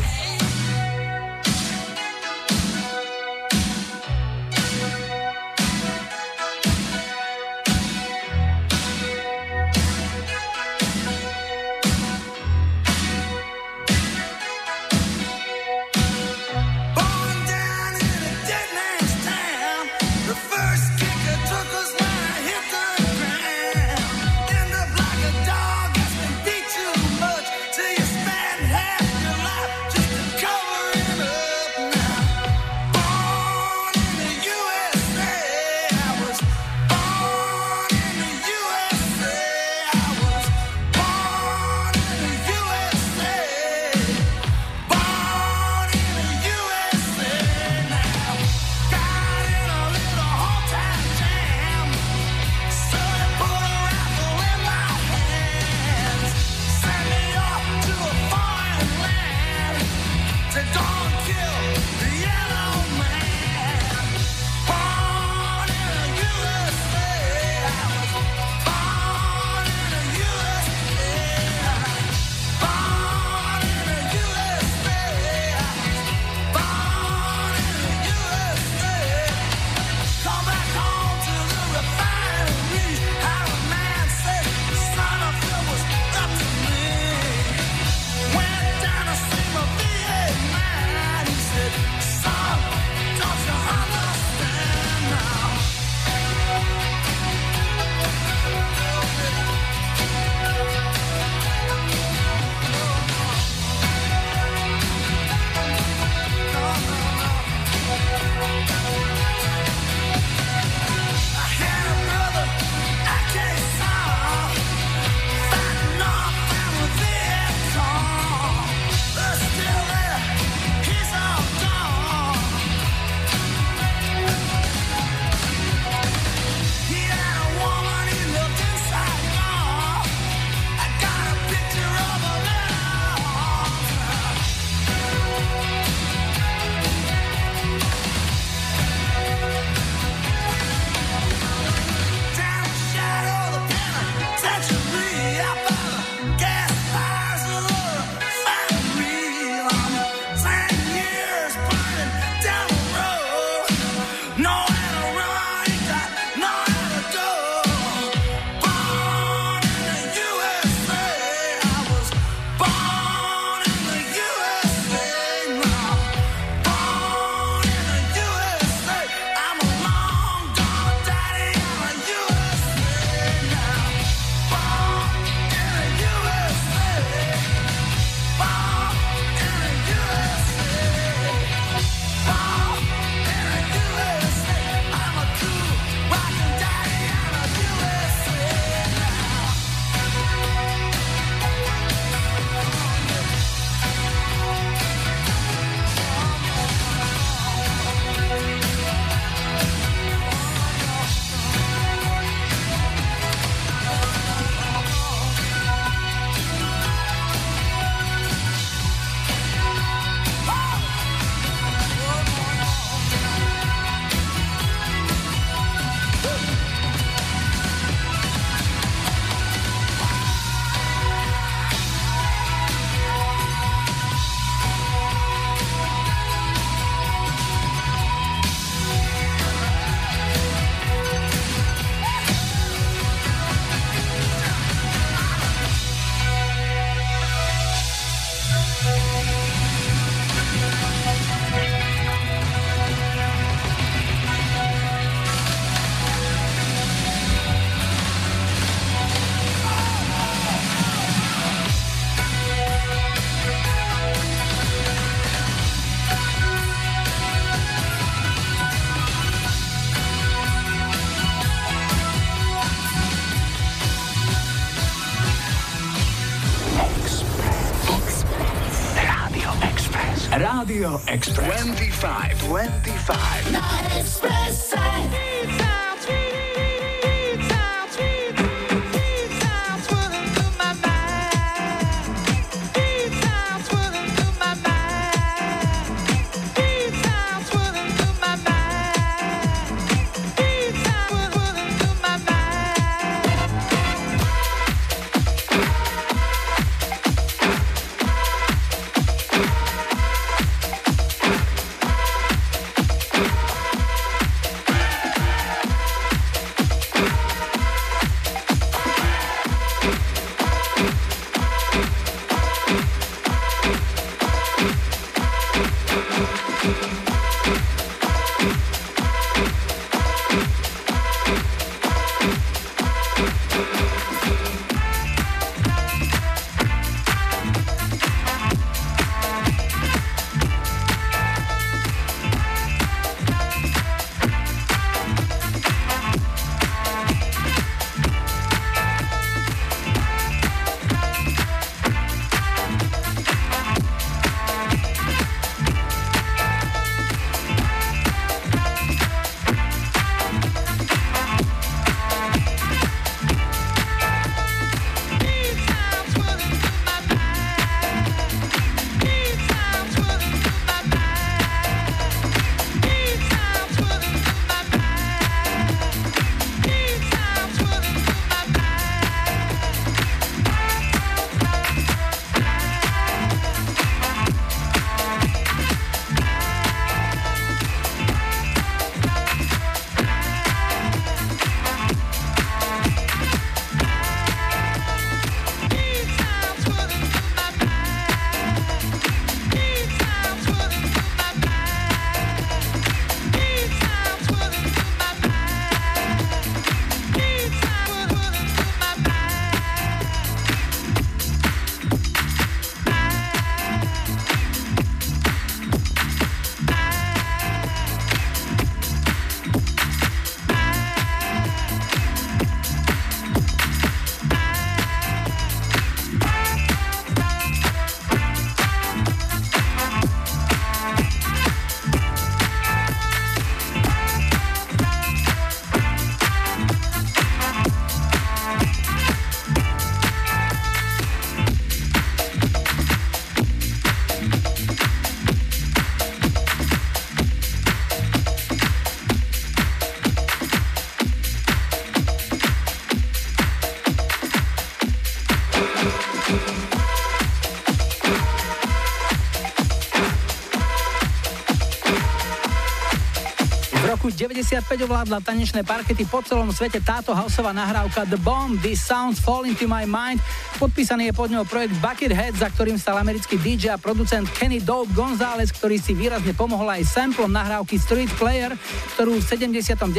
95 454.55 454.87
ovládla 454.87 455.19
tanečné 455.19 455.67
parkety 455.67 456.07
po 456.07 456.23
celom 456.23 456.47
svete 456.55 456.79
táto 456.79 457.11
houseová 457.11 457.51
nahrávka 457.51 458.07
The 458.07 458.15
Bomb, 458.15 458.63
This 458.63 458.87
Sounds 458.87 459.19
Fall 459.19 459.51
Into 459.51 459.67
My 459.67 459.83
Mind. 459.83 460.23
Podpísaný 460.63 461.11
je 461.11 461.15
pod 461.19 461.27
ňou 461.27 461.43
projekt 461.43 461.75
Buckethead, 461.83 462.39
za 462.39 462.55
ktorým 462.55 462.79
stal 462.79 463.03
americký 463.03 463.35
DJ 463.35 463.75
a 463.75 463.83
producent 463.83 464.31
Kenny 464.31 464.63
Dope 464.63 464.95
González, 464.95 465.51
ktorý 465.51 465.83
si 465.83 465.99
výrazne 465.99 466.39
pomohol 466.39 466.71
aj 466.71 466.87
samplom 466.87 467.35
nahrávky 467.35 467.83
Street 467.83 468.15
Player, 468.15 468.55
ktorú 468.95 469.19
v 469.19 469.27
79. 469.27 469.91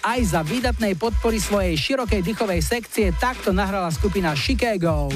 aj 0.00 0.20
za 0.24 0.40
výdatnej 0.40 0.96
podpory 0.96 1.36
svojej 1.36 1.76
širokej 1.76 2.24
dychovej 2.24 2.64
sekcie 2.64 3.12
takto 3.12 3.52
nahrala 3.52 3.92
skupina 3.92 4.32
Chicago. 4.32 5.12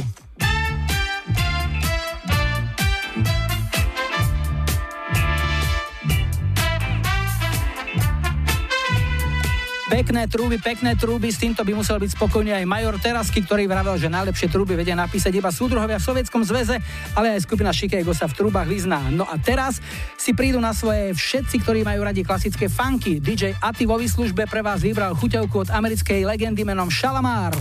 Pekné 10.03 10.27
trúby, 10.27 10.59
pekné 10.59 10.99
trúby, 10.99 11.31
s 11.31 11.39
týmto 11.39 11.63
by 11.63 11.79
musel 11.79 11.95
byť 12.03 12.19
spokojný 12.19 12.51
aj 12.59 12.67
major 12.67 12.99
Terasky, 12.99 13.39
ktorý 13.47 13.71
vravel, 13.71 13.95
že 13.95 14.11
najlepšie 14.11 14.51
trúby 14.51 14.75
vedia 14.75 14.99
napísať 14.99 15.31
iba 15.31 15.47
súdruhovia 15.55 16.03
v 16.03 16.07
Sovietskom 16.11 16.43
zväze, 16.43 16.83
ale 17.15 17.39
aj 17.39 17.47
skupina 17.47 17.71
Chicago 17.71 18.11
sa 18.11 18.27
v 18.27 18.35
trúbach 18.35 18.67
vyzná. 18.67 18.99
No 19.15 19.31
a 19.31 19.39
teraz 19.39 19.79
si 20.19 20.35
prídu 20.35 20.59
na 20.59 20.75
svoje 20.75 21.15
všetci, 21.15 21.63
ktorí 21.63 21.87
majú 21.87 22.03
radi 22.03 22.27
klasické 22.27 22.67
funky. 22.67 23.23
DJ 23.23 23.55
Ati 23.63 23.87
vo 23.87 23.95
výslužbe 23.95 24.51
pre 24.51 24.59
vás 24.59 24.83
vybral 24.83 25.15
chuťovku 25.15 25.71
od 25.71 25.71
americkej 25.71 26.27
legendy 26.27 26.67
menom 26.67 26.91
Shalamar. 26.91 27.55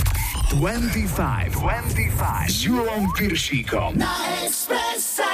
25, 0.57 1.61
25 1.61 2.49
s 2.49 2.57
Julom 2.65 3.05
Piršíkom. 3.13 4.01
Na 4.01 4.17
Expresse. 4.41 5.29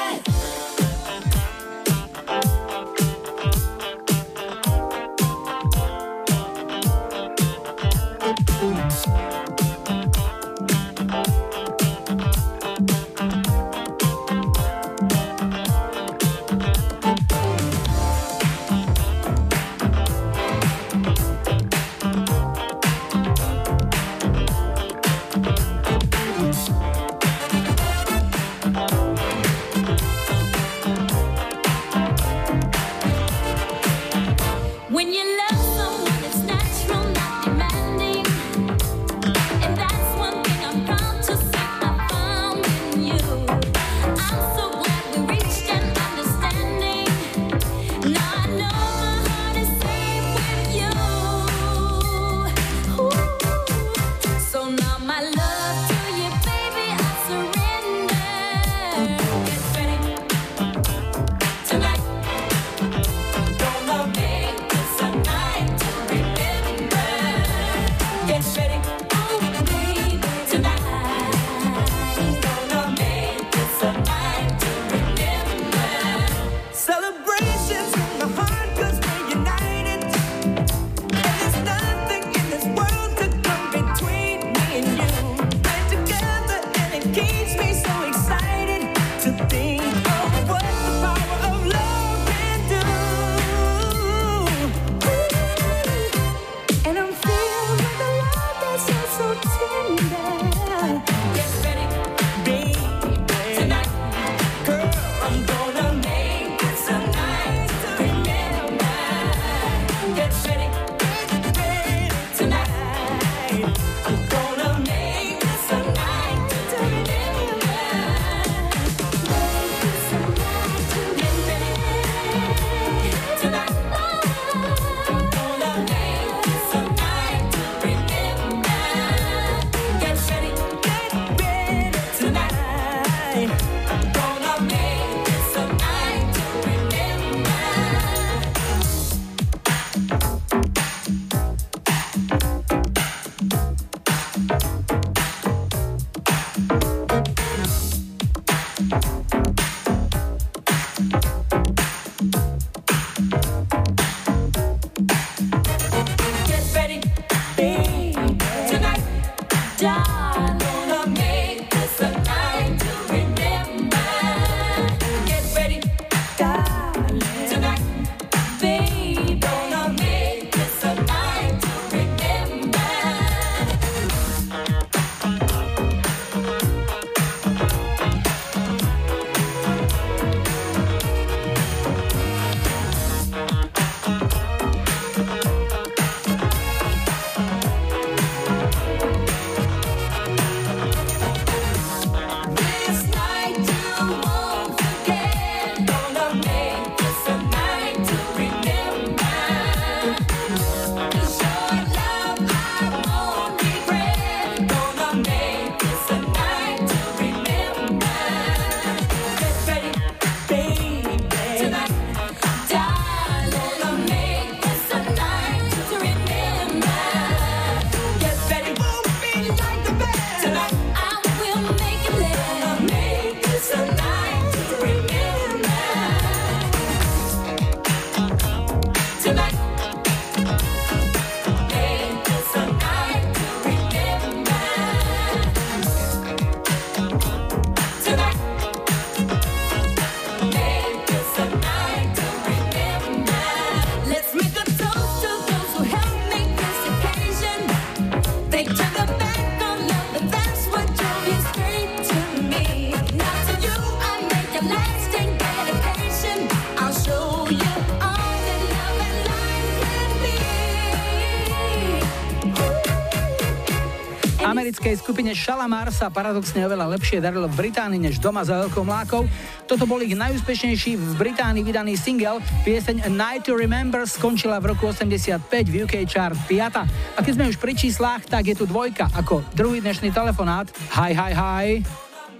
Americkej 264.87 265.03
skupine 265.03 265.35
Shalamar 265.35 265.91
sa 265.91 266.07
paradoxne 266.07 266.63
oveľa 266.63 266.95
lepšie 266.95 267.19
darilo 267.19 267.51
v 267.51 267.67
Británii 267.67 267.99
než 267.99 268.23
doma 268.23 268.47
za 268.47 268.55
veľkou 268.55 268.87
mlákou. 268.87 269.27
Toto 269.67 269.83
bol 269.83 269.99
ich 269.99 270.15
najúspešnejší 270.15 270.95
v 270.95 271.11
Británii 271.19 271.59
vydaný 271.59 271.99
single. 271.99 272.39
Pieseň 272.63 273.03
A 273.03 273.11
Night 273.11 273.43
to 273.43 273.59
Remember 273.59 274.07
skončila 274.07 274.63
v 274.63 274.71
roku 274.71 274.87
85 274.87 275.43
v 275.67 275.83
UK 275.83 276.07
chart 276.07 276.39
5. 276.39 276.87
A 276.87 277.19
keď 277.19 277.31
sme 277.35 277.51
už 277.51 277.59
pri 277.59 277.75
číslach, 277.75 278.23
tak 278.31 278.47
je 278.47 278.55
tu 278.55 278.63
dvojka 278.63 279.11
ako 279.11 279.43
druhý 279.51 279.83
dnešný 279.83 280.07
telefonát. 280.15 280.71
Hi, 280.95 281.11
hi, 281.11 281.35
hi. 281.35 281.67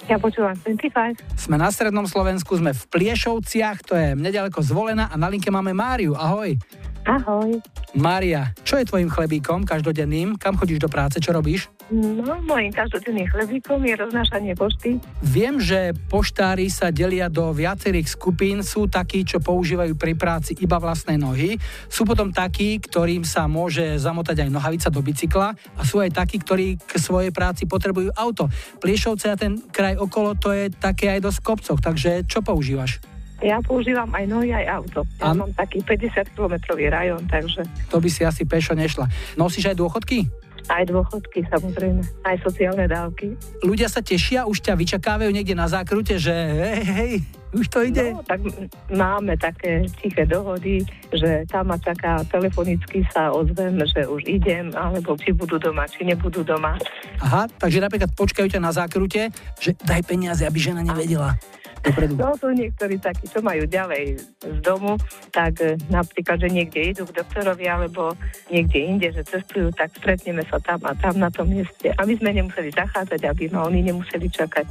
Ja 0.07 0.15
počúvam 0.15 0.55
25. 0.63 1.19
Sme 1.35 1.59
na 1.59 1.67
strednom 1.67 2.07
Slovensku, 2.07 2.55
sme 2.55 2.71
v 2.71 2.83
Pliešovciach, 2.87 3.83
to 3.83 3.91
je 3.91 4.15
nedaleko 4.15 4.63
zvolená 4.63 5.11
a 5.11 5.19
na 5.19 5.27
linke 5.27 5.51
máme 5.51 5.75
Máriu. 5.75 6.15
Ahoj. 6.15 6.55
Ahoj. 7.03 7.59
Mária, 7.91 8.55
čo 8.63 8.79
je 8.79 8.87
tvojim 8.87 9.11
chlebíkom 9.11 9.67
každodenným? 9.67 10.39
Kam 10.39 10.55
chodíš 10.55 10.79
do 10.79 10.87
práce? 10.87 11.19
Čo 11.19 11.35
robíš? 11.35 11.67
No, 11.87 12.43
môjim 12.43 12.75
každodenným 12.75 13.31
chlebíkom 13.31 13.79
je 13.87 13.95
roznášanie 13.95 14.51
pošty. 14.59 14.99
Viem, 15.23 15.55
že 15.63 15.95
poštári 16.11 16.67
sa 16.67 16.91
delia 16.91 17.31
do 17.31 17.55
viacerých 17.55 18.11
skupín. 18.11 18.59
Sú 18.59 18.91
takí, 18.91 19.23
čo 19.23 19.39
používajú 19.39 19.95
pri 19.95 20.11
práci 20.19 20.51
iba 20.59 20.75
vlastné 20.83 21.15
nohy. 21.15 21.55
Sú 21.87 22.03
potom 22.03 22.35
takí, 22.35 22.83
ktorým 22.83 23.23
sa 23.23 23.47
môže 23.47 23.95
zamotať 24.03 24.43
aj 24.43 24.49
nohavica 24.51 24.91
do 24.91 24.99
bicykla. 24.99 25.55
A 25.79 25.81
sú 25.87 26.03
aj 26.03 26.11
takí, 26.11 26.43
ktorí 26.43 26.75
k 26.75 26.91
svojej 26.99 27.31
práci 27.31 27.63
potrebujú 27.63 28.11
auto. 28.19 28.51
Pliešovce 28.83 29.31
a 29.31 29.39
ten 29.39 29.55
kraj 29.71 29.95
okolo 29.95 30.35
to 30.35 30.51
je 30.51 30.67
také 30.67 31.15
aj 31.15 31.23
dosť 31.23 31.39
kopcoch. 31.39 31.79
Takže 31.79 32.27
čo 32.27 32.43
používaš? 32.43 32.99
Ja 33.37 33.61
používam 33.61 34.09
aj 34.17 34.25
nohy, 34.27 34.49
aj 34.49 34.81
auto. 34.81 35.05
Ja 35.21 35.31
Áno. 35.31 35.45
mám 35.45 35.53
taký 35.53 35.85
50-kilometrový 35.85 36.89
rajón, 36.89 37.29
takže 37.29 37.63
To 37.93 38.01
by 38.01 38.09
si 38.09 38.25
asi 38.25 38.49
pešo 38.49 38.73
nešla. 38.73 39.05
Nosíš 39.37 39.71
aj 39.71 39.77
dôchodky? 39.77 40.46
Aj 40.67 40.83
dôchodky 40.91 41.47
samozrejme, 41.47 42.01
aj 42.27 42.35
sociálne 42.43 42.85
dávky. 42.87 43.33
Ľudia 43.63 43.87
sa 43.87 44.03
tešia, 44.03 44.47
už 44.47 44.63
ťa 44.63 44.73
vyčakávajú 44.75 45.31
niekde 45.31 45.55
na 45.55 45.67
zákrute, 45.67 46.19
že 46.19 46.31
hej, 46.31 46.83
hej, 46.83 47.13
už 47.55 47.65
to 47.71 47.79
ide. 47.87 48.11
No, 48.11 48.23
tak 48.27 48.43
máme 48.91 49.39
také 49.39 49.87
tiché 50.03 50.27
dohody, 50.27 50.83
že 51.15 51.47
tam 51.47 51.71
ma 51.71 51.77
čaká 51.79 52.21
telefonicky 52.27 53.07
sa 53.15 53.31
ozvem, 53.31 53.79
že 53.87 54.03
už 54.03 54.27
idem, 54.27 54.75
alebo 54.75 55.15
či 55.15 55.31
budú 55.31 55.55
doma, 55.55 55.87
či 55.87 56.03
nebudú 56.03 56.43
doma. 56.43 56.75
Aha, 57.23 57.47
takže 57.47 57.79
napríklad 57.79 58.11
počkajú 58.13 58.51
ťa 58.51 58.59
na 58.59 58.75
zákrute, 58.75 59.31
že 59.57 59.73
daj 59.87 60.03
peniaze, 60.03 60.43
aby 60.43 60.59
žena 60.59 60.83
nevedela. 60.83 61.39
Dopredu. 61.87 62.13
No 62.19 62.35
sú 62.35 62.51
niektorí 62.51 62.99
takí, 62.99 63.25
čo 63.31 63.39
majú 63.39 63.63
ďalej 63.63 64.19
z 64.43 64.57
domu, 64.59 64.99
tak 65.31 65.63
e, 65.63 65.79
napríklad, 65.87 66.43
že 66.43 66.49
niekde 66.51 66.91
idú 66.91 67.03
k 67.07 67.23
doktorovi 67.23 67.65
alebo 67.67 68.11
niekde 68.51 68.79
inde, 68.83 69.07
že 69.15 69.23
cestujú, 69.23 69.71
tak 69.71 69.95
stretneme 69.95 70.43
sa 70.51 70.59
tam 70.59 70.83
a 70.83 70.91
tam 70.99 71.15
na 71.15 71.31
tom 71.31 71.47
mieste. 71.47 71.95
Aby 71.95 72.19
sme 72.19 72.35
nemuseli 72.35 72.75
zachádzať, 72.75 73.21
aby 73.23 73.43
ma 73.49 73.63
oni 73.65 73.87
nemuseli 73.87 74.27
čakať. 74.27 74.65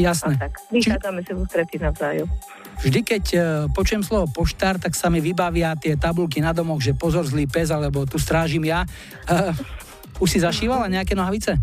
Jasné. 0.00 0.40
A 0.40 0.48
tak 0.48 0.52
vychádzame 0.72 1.20
si 1.22 1.30
v 1.36 1.38
ústretí 1.44 1.76
navzájom. 1.76 2.28
Vždy, 2.80 3.00
keď 3.04 3.24
e, 3.36 3.38
počujem 3.76 4.02
slovo 4.02 4.26
poštár, 4.32 4.80
tak 4.80 4.96
sa 4.96 5.12
mi 5.12 5.20
vybavia 5.20 5.76
tie 5.76 5.94
tabulky 5.94 6.40
na 6.40 6.56
domoch, 6.56 6.80
že 6.80 6.96
pozor 6.96 7.28
zlý 7.28 7.44
pes, 7.44 7.68
alebo 7.68 8.08
tu 8.08 8.16
strážim 8.16 8.64
ja. 8.64 8.88
Uh, 9.28 9.54
už 10.18 10.28
si 10.34 10.38
zašívala 10.40 10.88
nejaké 10.88 11.12
nohavice? 11.12 11.58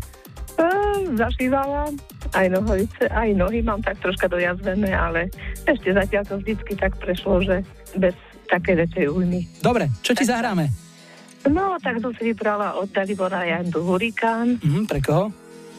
Zašívala 1.15 1.91
aj 2.35 2.47
nohovice, 2.51 3.07
aj 3.09 3.29
nohy 3.33 3.63
mám 3.63 3.81
tak 3.81 3.97
troška 4.03 4.27
dojazvené, 4.29 4.91
ale 4.93 5.31
ešte 5.65 5.95
zatiaľ 5.95 6.23
to 6.27 6.35
vždycky 6.43 6.73
tak 6.77 6.93
prešlo, 6.99 7.41
že 7.41 7.63
bez 7.97 8.13
také 8.49 8.77
väčšej 8.77 9.07
újmy. 9.09 9.45
Dobre, 9.61 9.89
čo 10.01 10.13
ti 10.13 10.25
zahráme? 10.25 10.69
No, 11.47 11.79
tak 11.79 12.03
som 12.03 12.11
si 12.13 12.35
vybrala 12.35 12.75
od 12.75 12.91
Dalibora 12.91 13.47
Jandu 13.47 13.81
Hurikán. 13.81 14.59
Mhm, 14.59 14.83
pre 14.85 14.99
koho? 14.99 15.31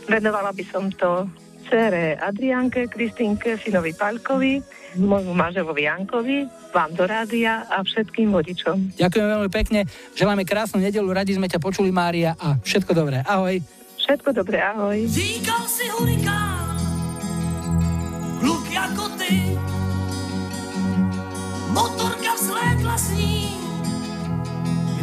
Venovala 0.08 0.50
by 0.56 0.64
som 0.66 0.88
to 0.90 1.28
cere 1.70 2.18
Adrianke, 2.18 2.90
Kristínke, 2.90 3.54
synovi 3.60 3.94
Paľkovi, 3.94 4.58
môjmu 4.98 5.32
manželovi 5.38 5.86
Jankovi, 5.86 6.38
vám 6.74 6.90
do 6.98 7.06
rádia 7.06 7.62
a 7.70 7.78
všetkým 7.86 8.34
vodičom. 8.34 8.98
Ďakujem 8.98 9.26
veľmi 9.38 9.50
pekne, 9.54 9.86
želáme 10.18 10.42
krásnu 10.42 10.82
nedelu, 10.82 11.06
radi 11.14 11.38
sme 11.38 11.46
ťa 11.46 11.62
počuli, 11.62 11.94
Mária, 11.94 12.34
a 12.42 12.58
všetko 12.58 12.90
dobré. 12.90 13.22
Ahoj. 13.22 13.79
Všetko 14.10 14.42
dobré, 14.42 14.58
ahoj. 14.58 15.06
Říkal 15.06 15.70
si 15.70 15.86
hurikán, 15.88 16.82
kluk 18.42 18.66
jako 18.70 19.08
ty, 19.08 19.58
motorka 21.70 22.34
vzlétla 22.34 22.98
s 22.98 23.10
ním, 23.10 23.54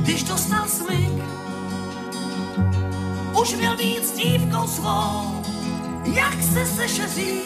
když 0.03 0.23
dostal 0.23 0.67
smyk. 0.67 1.23
Už 3.41 3.55
měl 3.55 3.77
být 3.77 4.03
s 4.05 4.11
dívkou 4.11 4.67
svou, 4.67 5.39
jak 6.03 6.43
se 6.43 6.65
sešeří. 6.65 7.41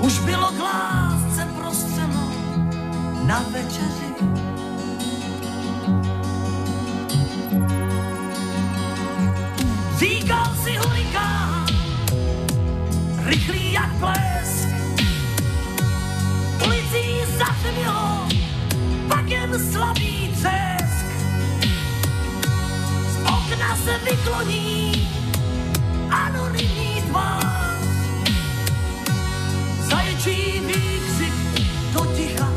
Už 0.00 0.18
bylo 0.18 0.46
k 0.54 0.60
lásce 0.62 1.48
prostřeno 1.58 2.32
na 3.26 3.44
večeři. 3.50 4.10
Říkal 10.00 10.56
si 10.64 10.76
hurikán, 10.76 11.66
rychlý 13.24 13.72
jak 13.72 13.90
blesk. 13.90 14.68
Ulicí 16.66 17.20
zatmělo, 17.38 18.28
pak 19.08 19.28
jen 19.28 19.72
slabý 19.72 20.28
třesk. 20.32 21.06
Z 23.10 23.16
okna 23.16 23.76
se 23.76 23.98
vykloní 24.10 25.08
anonymní 26.10 27.02
tvář. 27.08 27.76
Zaječí 29.80 30.60
výkřik 30.60 31.34
do 31.92 32.04
ticha, 32.16 32.48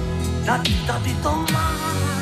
tady, 0.45 0.73
tady 0.87 1.15
to 1.23 1.45
máš. 1.53 2.12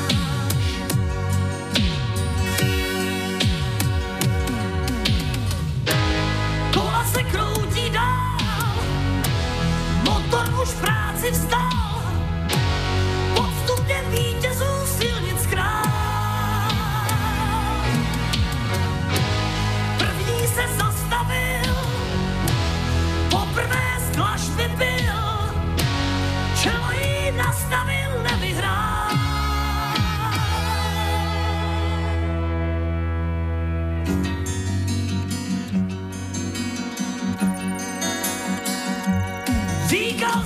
Motor 10.32 10.48
už 10.64 10.68
v 10.68 10.80
práci 10.80 11.28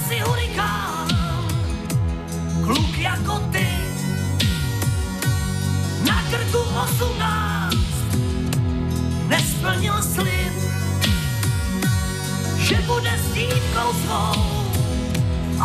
si 0.09 0.19
hurikán, 0.23 1.09
kluk 2.65 2.99
jako 2.99 3.39
ty, 3.51 3.69
na 6.07 6.23
krku 6.31 6.59
osmnáct, 6.59 8.07
nesplnil 9.29 10.03
slib, 10.03 10.55
že 12.59 12.79
bude 12.87 13.11
s 13.19 13.35
dívkou 13.35 13.91
svou. 14.07 14.43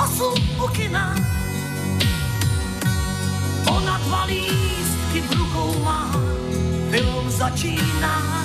Osm 0.03 0.33
u 0.63 0.67
kina. 0.67 1.15
Ona 3.67 3.97
dva 3.97 4.23
lístky 4.25 5.21
v 5.21 5.31
rukou 5.37 5.83
má, 5.83 6.09
film 6.89 7.29
začíná. 7.29 8.41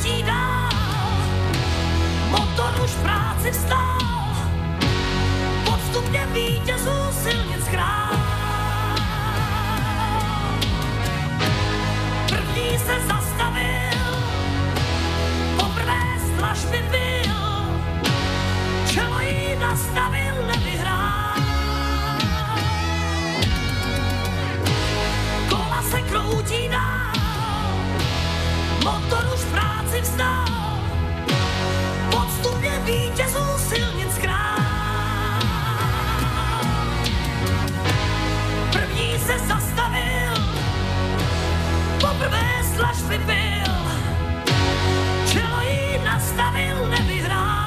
Kroutí 0.00 0.22
dál, 0.22 0.70
motor 2.30 2.84
už 2.84 2.90
v 2.90 3.02
práci 3.02 3.50
vstál, 3.52 4.34
podstupně 5.64 6.26
vítězů 6.32 7.12
silnic 7.22 7.68
král. 7.70 8.16
První 12.28 12.78
se 12.78 13.00
zastavil, 13.06 14.16
poprvé 15.56 16.02
z 16.26 16.38
dlažby 16.38 16.84
byl, 16.90 17.36
čelo 18.92 19.20
jí 19.20 19.56
nastavil, 19.58 20.46
nevyhrál. 20.46 21.34
Kola 25.48 25.82
se 25.90 26.02
kroutí 26.02 26.68
dál, 26.68 27.12
motor 28.84 29.24
už 29.34 29.40
v 29.40 29.69
noci 29.90 30.00
vzdal. 30.00 30.46
Podstupne 32.10 32.78
vítězů 32.84 33.58
silnic 33.58 34.18
král. 34.18 34.60
První 38.72 39.18
se 39.18 39.38
zastavil, 39.38 40.34
poprvé 42.00 42.62
slaž 42.76 43.02
vypil, 43.02 43.74
čelo 45.32 45.60
jí 45.60 46.04
nastavil, 46.04 46.86
nevyhrál. 46.88 47.60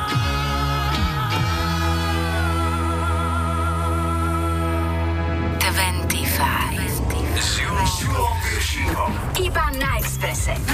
Iba 9.39 9.69
na 9.79 9.97
Expresse. 9.97 10.72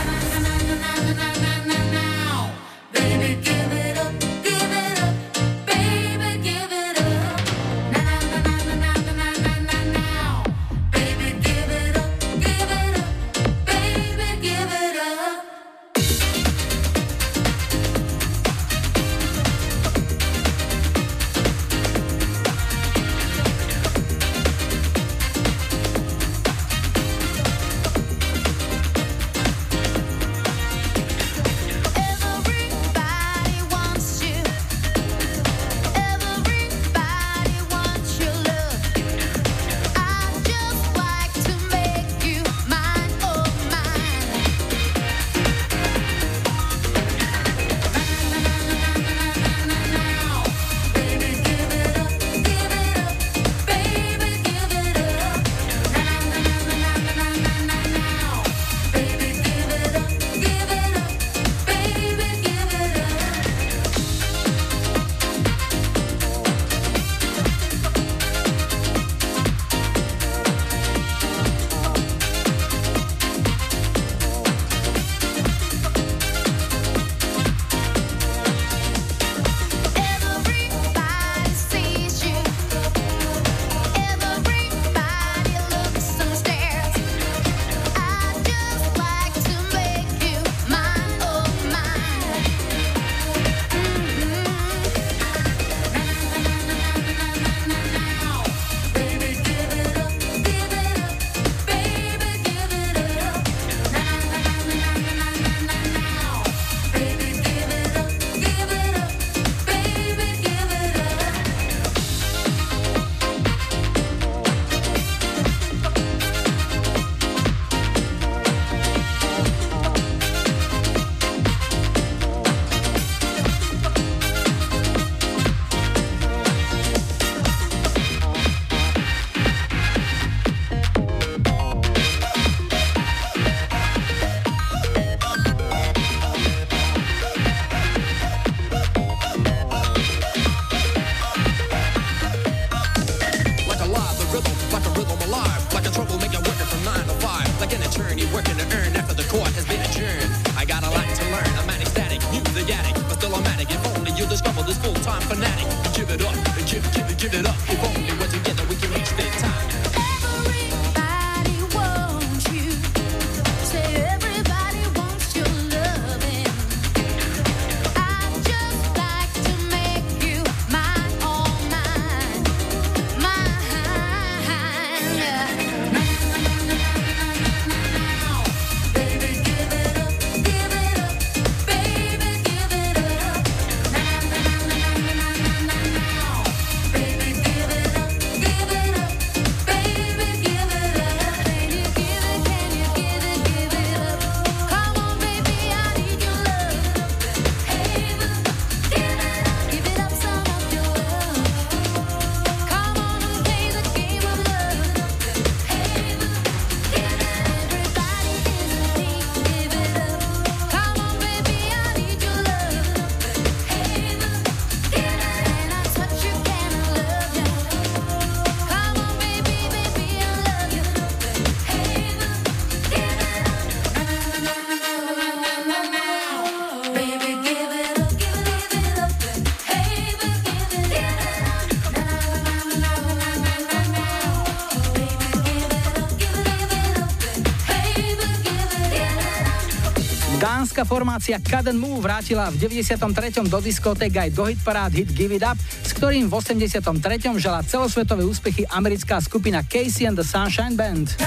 Dánska 240.80 240.96
formácia 240.96 241.36
Cut 241.44 241.68
and 241.68 241.84
vrátila 242.00 242.48
v 242.48 242.72
93. 242.72 243.52
do 243.52 243.60
diskoték 243.60 244.16
aj 244.16 244.32
do 244.32 244.48
hitparád 244.48 244.96
hit 244.96 245.12
Give 245.12 245.36
It 245.36 245.44
Up, 245.44 245.60
s 245.60 245.92
ktorým 245.92 246.32
v 246.32 246.40
83. 246.40 247.36
žala 247.36 247.68
celosvetové 247.68 248.24
úspechy 248.24 248.64
americká 248.64 249.20
skupina 249.20 249.60
Casey 249.60 250.08
and 250.08 250.16
the 250.16 250.24
Sunshine 250.24 250.80
Band. 250.80 251.20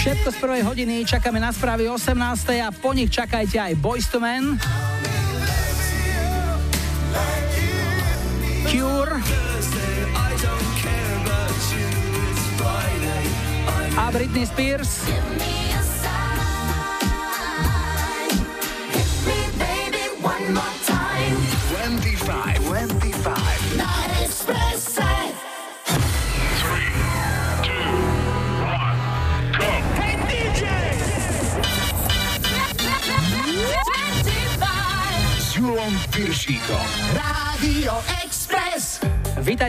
Všetko 0.00 0.28
z 0.32 0.36
prvej 0.40 0.62
hodiny, 0.64 1.04
čakáme 1.04 1.36
na 1.36 1.52
správy 1.52 1.84
18. 1.84 2.16
a 2.64 2.72
po 2.72 2.96
nich 2.96 3.12
čakajte 3.12 3.60
aj 3.60 3.76
Boys 3.76 4.08
to 4.08 4.24
Men, 4.24 4.56
Britney 14.42 14.46
Spears. 14.46 15.61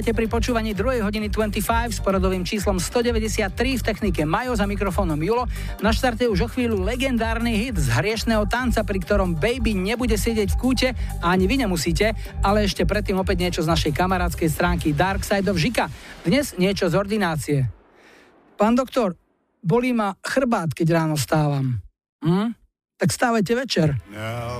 Vítajte 0.03 0.19
pri 0.19 0.35
počúvaní 0.35 0.75
2. 0.75 0.99
hodiny 0.99 1.31
25 1.31 1.63
s 1.95 2.03
poradovým 2.03 2.43
číslom 2.43 2.75
193 2.75 3.55
v 3.55 3.83
technike 3.87 4.27
Majo 4.27 4.51
za 4.51 4.67
mikrofónom 4.67 5.15
Julo. 5.15 5.47
Na 5.79 5.95
štarte 5.95 6.27
už 6.27 6.43
o 6.43 6.51
chvíľu 6.51 6.83
legendárny 6.83 7.55
hit 7.55 7.79
z 7.79 7.87
hriešného 7.87 8.43
tanca, 8.51 8.83
pri 8.83 8.99
ktorom 8.99 9.39
Baby 9.39 9.71
nebude 9.71 10.19
sedieť 10.19 10.51
v 10.51 10.59
kúte 10.59 10.87
a 11.23 11.31
ani 11.31 11.47
vy 11.47 11.63
nemusíte, 11.63 12.11
ale 12.43 12.67
ešte 12.67 12.83
predtým 12.83 13.15
opäť 13.15 13.47
niečo 13.47 13.61
z 13.63 13.71
našej 13.71 13.95
kamarádskej 13.95 14.49
stránky 14.51 14.91
Dark 14.91 15.23
Side 15.23 15.47
of 15.47 15.55
Žika. 15.55 15.87
Dnes 16.27 16.59
niečo 16.59 16.91
z 16.91 16.99
ordinácie. 16.99 17.59
Pán 18.59 18.75
doktor, 18.75 19.15
bolí 19.63 19.95
ma 19.95 20.19
chrbát, 20.19 20.75
keď 20.75 20.99
ráno 20.99 21.15
stávam. 21.15 21.79
Hm? 22.19 22.51
Tak 22.99 23.07
stávajte 23.07 23.55
večer. 23.55 23.95
Now, 24.11 24.59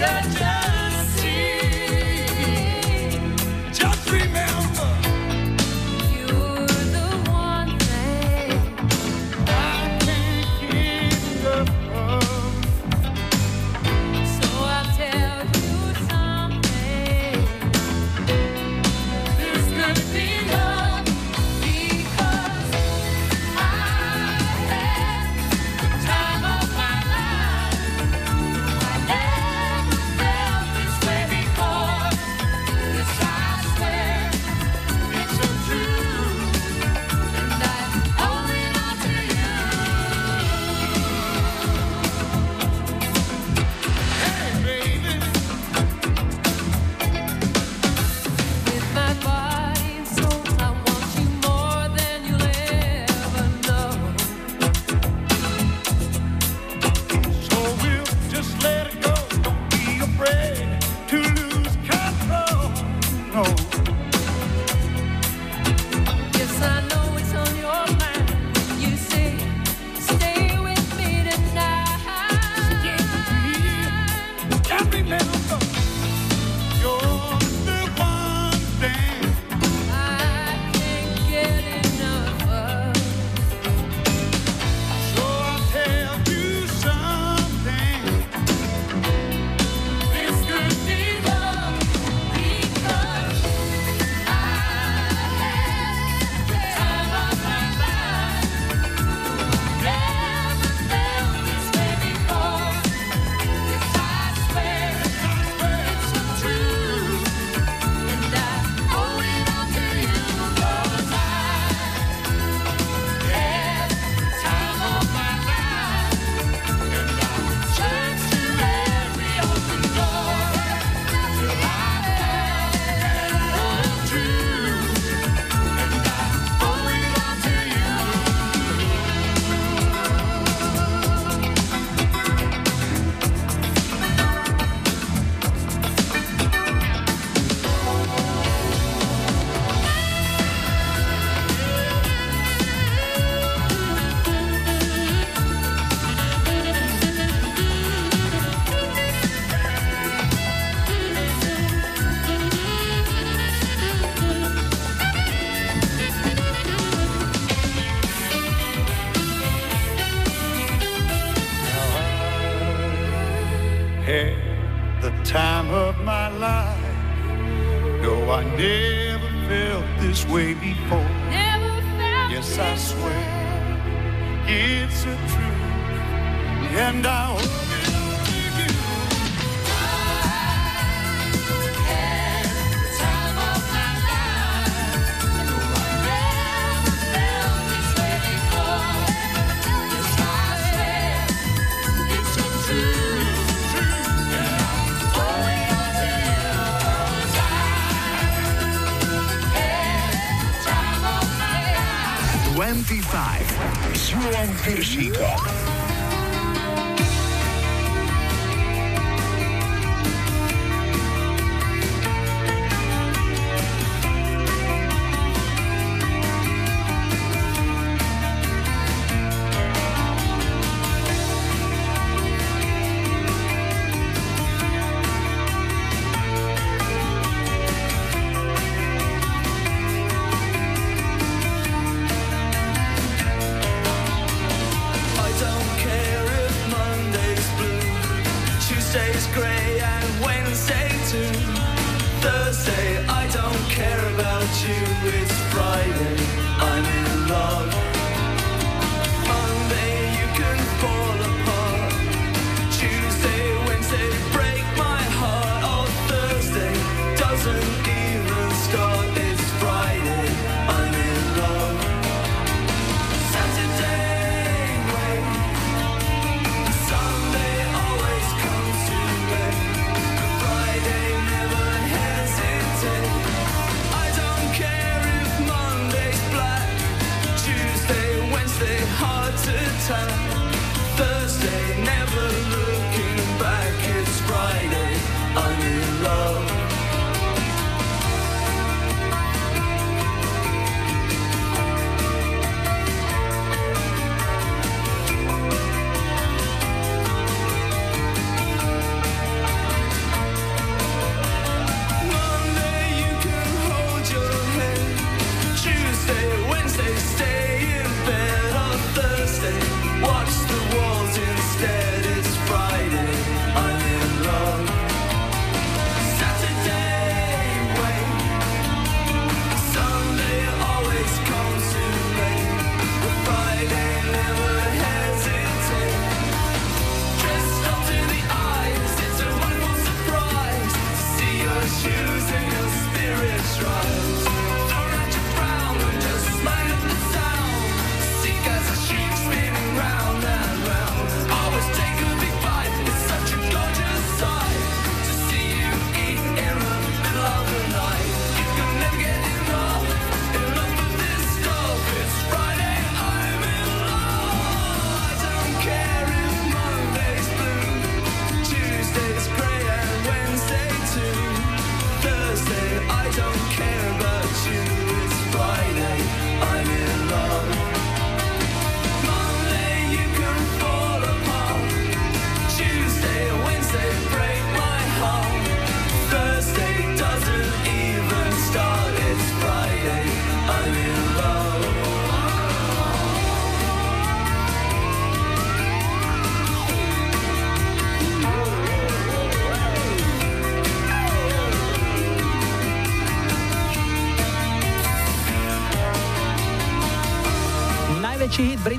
a 0.00 0.22
job. 0.38 0.57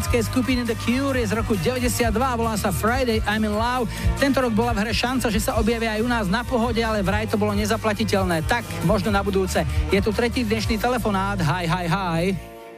Britskej 0.10 0.34
skupiny 0.34 0.66
The 0.66 0.74
Cure 0.74 1.22
je 1.22 1.30
z 1.30 1.38
roku 1.38 1.54
92 1.54 2.10
a 2.18 2.34
volá 2.34 2.58
sa 2.58 2.74
Friday 2.74 3.22
I'm 3.30 3.46
in 3.46 3.54
Love. 3.54 3.86
Tento 4.18 4.42
rok 4.42 4.58
bola 4.58 4.74
v 4.74 4.82
hre 4.82 4.90
šanca, 4.90 5.30
že 5.30 5.38
sa 5.38 5.62
objavia 5.62 5.94
aj 5.94 6.02
u 6.02 6.10
nás 6.10 6.26
na 6.26 6.42
pohode, 6.42 6.82
ale 6.82 7.06
vraj 7.06 7.30
to 7.30 7.38
bolo 7.38 7.54
nezaplatiteľné. 7.54 8.42
Tak, 8.50 8.66
možno 8.90 9.14
na 9.14 9.22
budúce. 9.22 9.62
Je 9.94 10.02
tu 10.02 10.10
tretí 10.10 10.42
dnešný 10.42 10.82
telefonát. 10.82 11.38
Hi, 11.46 11.70
hi, 11.70 11.86
hi. 11.86 12.24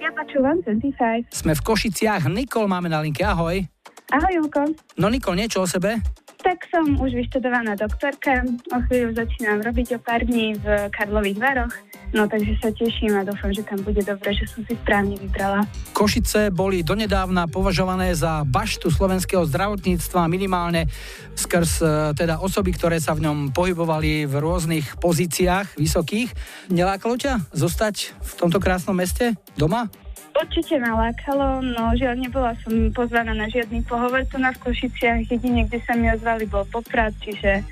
Ja 0.04 0.12
počúvam 0.12 0.60
25. 0.60 1.32
Sme 1.32 1.56
v 1.56 1.62
Košiciach. 1.64 2.28
Nikol 2.28 2.68
máme 2.68 2.92
na 2.92 3.00
linke. 3.00 3.24
Ahoj. 3.24 3.64
Ahoj, 4.12 4.32
Julko. 4.36 4.68
No 5.00 5.08
Nikol, 5.08 5.40
niečo 5.40 5.64
o 5.64 5.68
sebe? 5.72 6.04
Tak 6.44 6.68
som 6.68 7.00
už 7.00 7.16
vyštudovaná 7.16 7.80
doktorka. 7.80 8.44
O 8.76 8.78
chvíľu 8.92 9.16
začínam 9.16 9.64
robiť 9.64 9.96
o 9.96 10.00
pár 10.04 10.28
dní 10.28 10.60
v 10.60 10.92
Karlových 10.92 11.40
Varoch. 11.40 11.72
No 12.12 12.28
takže 12.28 12.60
sa 12.60 12.70
teším 12.76 13.16
a 13.16 13.24
dúfam, 13.24 13.56
že 13.56 13.64
tam 13.64 13.80
bude 13.88 14.04
dobre, 14.04 14.36
že 14.36 14.44
som 14.44 14.60
si 14.68 14.76
správne 14.76 15.16
vybrala. 15.16 15.64
Košice 15.96 16.52
boli 16.52 16.84
donedávna 16.84 17.48
považované 17.48 18.12
za 18.12 18.44
baštu 18.44 18.92
slovenského 18.92 19.48
zdravotníctva 19.48 20.28
minimálne 20.28 20.92
skrz 21.40 21.72
e, 21.80 21.86
teda 22.12 22.44
osoby, 22.44 22.76
ktoré 22.76 23.00
sa 23.00 23.16
v 23.16 23.24
ňom 23.24 23.56
pohybovali 23.56 24.28
v 24.28 24.34
rôznych 24.44 25.00
pozíciách 25.00 25.80
vysokých. 25.80 26.36
Nelákalo 26.68 27.16
ťa 27.16 27.48
zostať 27.56 28.12
v 28.20 28.32
tomto 28.36 28.60
krásnom 28.60 28.96
meste 28.96 29.32
doma? 29.56 29.88
Určite 30.32 30.80
ma 30.80 31.08
lákalo, 31.08 31.60
no 31.64 31.92
žiaľ 31.96 32.16
nebola 32.28 32.56
som 32.64 32.72
pozvaná 32.96 33.36
na 33.36 33.52
žiadny 33.52 33.84
pohovor 33.84 34.24
tu 34.28 34.40
na 34.40 34.56
v 34.56 34.64
Košiciach. 34.64 35.28
Jedine, 35.28 35.68
kde 35.68 35.80
sa 35.84 35.96
mi 35.96 36.08
ozvali, 36.08 36.48
bol 36.48 36.64
Poprad, 36.72 37.12
čiže 37.20 37.64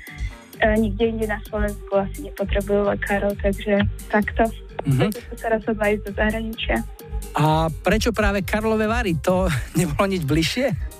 nikde 0.76 1.04
inde 1.16 1.26
na 1.26 1.40
Slovensku 1.48 1.92
asi 1.96 2.28
nepotrebujú 2.28 2.82
lekárov, 2.92 3.32
takže 3.40 3.80
takto. 4.12 4.44
Mhm. 4.84 5.12
Som 5.12 5.36
sa 5.36 5.48
rozhodla 5.52 5.92
ísť 5.92 6.02
do 6.08 6.12
zahraničia. 6.16 6.76
A 7.36 7.68
prečo 7.70 8.10
práve 8.10 8.42
Karlové 8.42 8.88
Vary? 8.88 9.16
To 9.24 9.46
nebolo 9.78 10.06
nič 10.08 10.22
bližšie? 10.24 10.99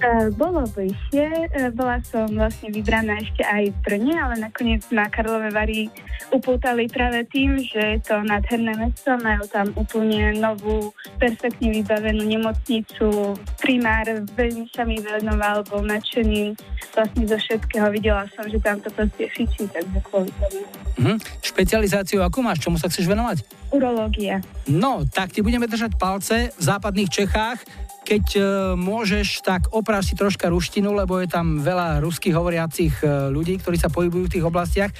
E, 0.00 0.32
bolo 0.32 0.64
bližšie, 0.64 1.28
e, 1.52 1.68
bola 1.76 2.00
som 2.00 2.24
vlastne 2.32 2.72
vybraná 2.72 3.20
ešte 3.20 3.44
aj 3.44 3.68
v 3.68 3.76
Brne, 3.84 4.16
ale 4.16 4.40
nakoniec 4.40 4.80
ma 4.96 5.12
Karlové 5.12 5.52
Vary 5.52 5.92
upútali 6.32 6.88
práve 6.88 7.28
tým, 7.28 7.60
že 7.60 8.00
je 8.00 8.00
to 8.08 8.16
nádherné 8.24 8.72
mesto, 8.80 9.12
majú 9.20 9.44
tam 9.52 9.68
úplne 9.76 10.40
novú, 10.40 10.96
perfektne 11.20 11.68
vybavenú 11.76 12.24
nemocnicu. 12.24 13.36
Primár 13.60 14.08
veľmi 14.32 14.72
sa 14.72 14.88
mi 14.88 14.96
venoval, 15.04 15.68
bol 15.68 15.84
nadšený 15.84 16.56
vlastne 16.96 17.24
zo 17.28 17.36
všetkého. 17.36 17.92
Videla 17.92 18.24
som, 18.32 18.48
že 18.48 18.56
tam 18.56 18.80
to 18.80 18.88
proste 18.96 19.28
fičí, 19.36 19.68
takže 19.68 20.00
kvôli 20.08 20.32
tomu. 20.40 20.64
Mhm. 20.96 21.16
Špecializáciu 21.44 22.24
akú 22.24 22.40
máš? 22.40 22.64
Čomu 22.64 22.80
sa 22.80 22.88
chceš 22.88 23.04
venovať? 23.04 23.44
Urológia. 23.76 24.40
No, 24.64 25.04
tak 25.04 25.36
ti 25.36 25.44
budeme 25.44 25.68
držať 25.68 26.00
palce 26.00 26.56
v 26.56 26.62
západných 26.64 27.12
Čechách. 27.12 27.89
Keď 28.00 28.24
e, 28.34 28.40
môžeš, 28.80 29.44
tak 29.44 29.70
opráš 29.70 30.10
si 30.10 30.14
troška 30.16 30.48
ruštinu, 30.48 30.90
lebo 30.96 31.20
je 31.20 31.28
tam 31.28 31.60
veľa 31.60 32.00
ruských 32.00 32.34
hovoriacich 32.34 33.04
e, 33.04 33.30
ľudí, 33.30 33.60
ktorí 33.60 33.76
sa 33.76 33.92
pohybujú 33.92 34.26
v 34.26 34.34
tých 34.38 34.48
oblastiach. 34.48 34.92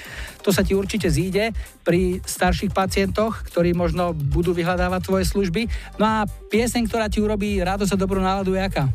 To 0.45 0.53
sa 0.53 0.61
ti 0.61 0.77
určite 0.77 1.09
zíde 1.09 1.51
pri 1.83 2.21
starších 2.23 2.71
pacientoch, 2.71 3.43
ktorí 3.51 3.73
možno 3.73 4.13
budú 4.13 4.53
vyhľadávať 4.53 5.01
tvoje 5.01 5.25
služby. 5.27 5.67
No 5.97 6.05
a 6.07 6.19
pieseň, 6.29 6.87
ktorá 6.87 7.09
ti 7.09 7.25
urobí 7.25 7.59
radosť 7.59 7.97
a 7.97 8.01
dobrú 8.01 8.21
náladu, 8.21 8.55
je 8.55 8.63
aká? 8.63 8.87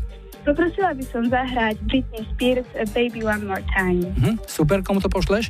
Poprosila 0.46 0.94
by 0.94 1.06
som 1.10 1.26
zahrať 1.26 1.76
Britney 1.90 2.22
Spears 2.38 2.70
a 2.78 2.86
Baby 2.94 3.26
One 3.26 3.50
More 3.50 3.66
Time. 3.74 4.06
Mhm, 4.14 4.46
super, 4.46 4.86
komu 4.86 5.02
to 5.02 5.10
pošleš? 5.10 5.50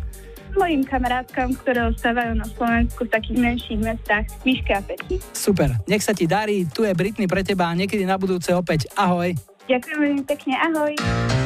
Mojim 0.56 0.88
kamarátkam, 0.88 1.51
ktoré 1.51 1.84
ostávajú 1.91 2.39
na 2.39 2.47
Slovensku 2.47 3.03
v 3.03 3.12
takých 3.12 3.38
menších 3.43 3.80
mestách, 3.80 4.26
Miške 4.47 4.72
a 4.72 4.82
Peti. 4.82 5.20
Super, 5.36 5.76
nech 5.86 6.01
sa 6.01 6.16
ti 6.16 6.26
darí, 6.26 6.64
tu 6.72 6.88
je 6.88 6.95
Britney 6.95 7.28
pre 7.28 7.43
teba 7.43 7.68
a 7.68 7.78
niekedy 7.78 8.08
na 8.08 8.16
budúce 8.16 8.56
opäť. 8.56 8.88
Ahoj. 8.95 9.36
Ďakujem 9.68 9.97
veľmi 9.99 10.24
pekne, 10.24 10.56
ahoj. 10.58 11.44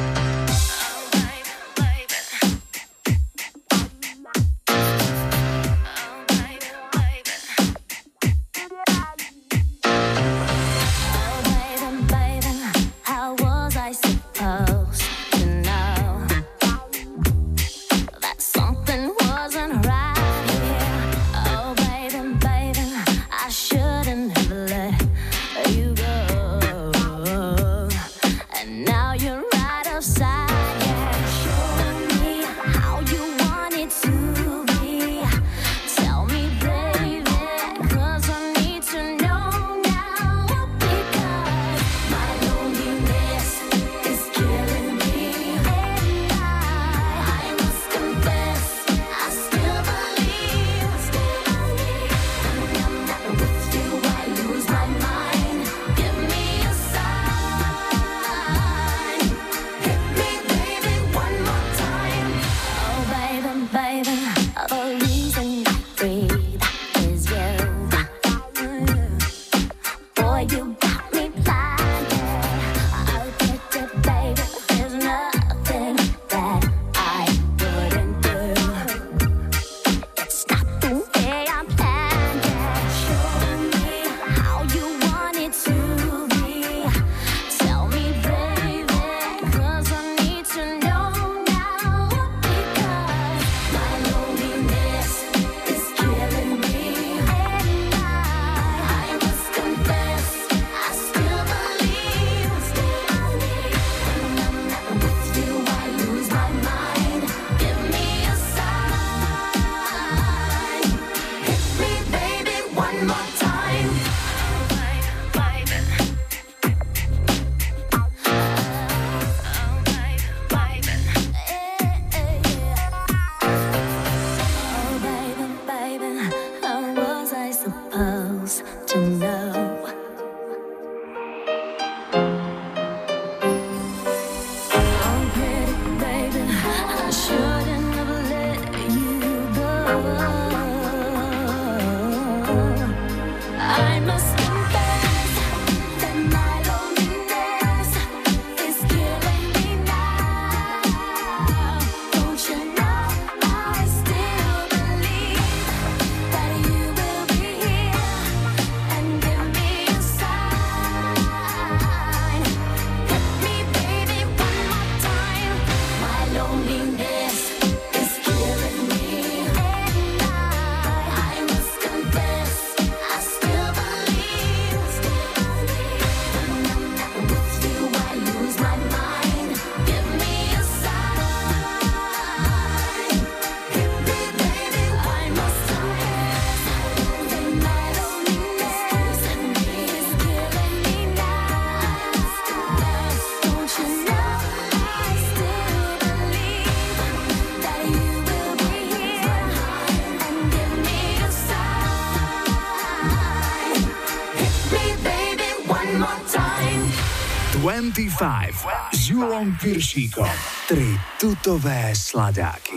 25 207.93 208.93
s 208.93 209.09
Julom 209.09 209.57
Piršíkom. 209.61 210.29
Tri 210.67 210.99
tutové 211.17 211.89
sladáky. 211.95 212.68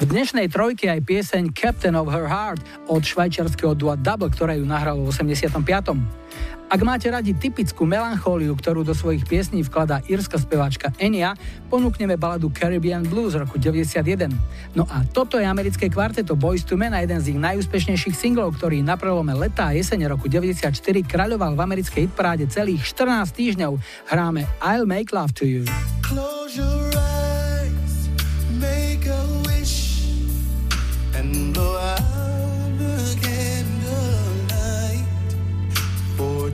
V 0.00 0.08
dnešnej 0.08 0.48
trojke 0.48 0.88
aj 0.88 1.04
pieseň 1.04 1.52
Captain 1.52 1.92
of 1.92 2.08
Her 2.08 2.24
Heart 2.24 2.88
od 2.88 3.04
švajčiarského 3.04 3.76
dua 3.76 4.00
Double, 4.00 4.32
ktoré 4.32 4.56
ju 4.56 4.64
nahral 4.64 4.96
v 4.96 5.12
85. 5.12 5.60
Ak 6.72 6.80
máte 6.80 7.12
radi 7.12 7.36
typickú 7.36 7.84
melanchóliu, 7.84 8.56
ktorú 8.56 8.80
do 8.80 8.96
svojich 8.96 9.28
piesní 9.28 9.60
vkladá 9.60 10.00
írska 10.08 10.40
speváčka 10.40 10.88
Enya, 10.96 11.36
ponúkneme 11.68 12.16
baladu 12.16 12.48
Caribbean 12.48 13.04
Blues 13.04 13.36
roku 13.36 13.60
91. 13.60 14.32
No 14.72 14.88
a 14.88 15.04
toto 15.04 15.36
je 15.36 15.44
americké 15.44 15.92
kvarteto 15.92 16.32
Boys 16.32 16.64
to 16.64 16.80
Men 16.80 16.96
a 16.96 17.04
jeden 17.04 17.20
z 17.20 17.36
ich 17.36 17.40
najúspešnejších 17.42 18.16
singlov, 18.16 18.56
ktorý 18.56 18.80
na 18.80 18.96
prelome 18.96 19.36
leta 19.36 19.68
a 19.68 19.76
jesene 19.76 20.08
roku 20.08 20.32
94 20.32 20.72
kráľoval 21.04 21.52
v 21.52 21.60
americkej 21.60 22.08
hitparáde 22.08 22.48
celých 22.48 22.88
14 22.88 23.36
týždňov. 23.36 23.76
Hráme 24.08 24.48
I'll 24.64 24.88
Make 24.88 25.12
Love 25.12 25.36
to 25.36 25.44
You. 25.44 25.68
Close 26.00 26.56
your 26.56 26.88
eyes, 26.96 26.99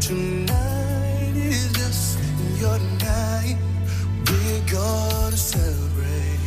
Tonight 0.00 1.32
is 1.36 1.72
just 1.72 2.18
your 2.60 2.78
night. 3.00 3.56
We're 4.28 4.60
gonna 4.70 5.36
celebrate 5.36 6.38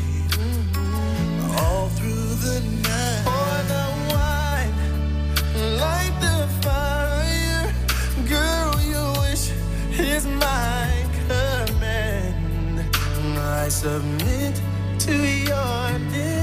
all 1.57 1.89
through 1.89 2.35
the 2.45 2.61
night. 2.88 3.23
Pour 3.26 3.63
the 3.73 3.85
wine, 4.13 4.73
light 5.80 6.15
the 6.21 6.47
fire. 6.61 7.73
Girl, 8.27 8.81
your 8.81 9.11
wish 9.21 9.51
is 9.99 10.26
my 10.27 11.05
command. 11.27 12.95
I 13.38 13.67
submit 13.69 14.61
to 14.99 15.13
your 15.13 15.99
demands. 16.11 16.38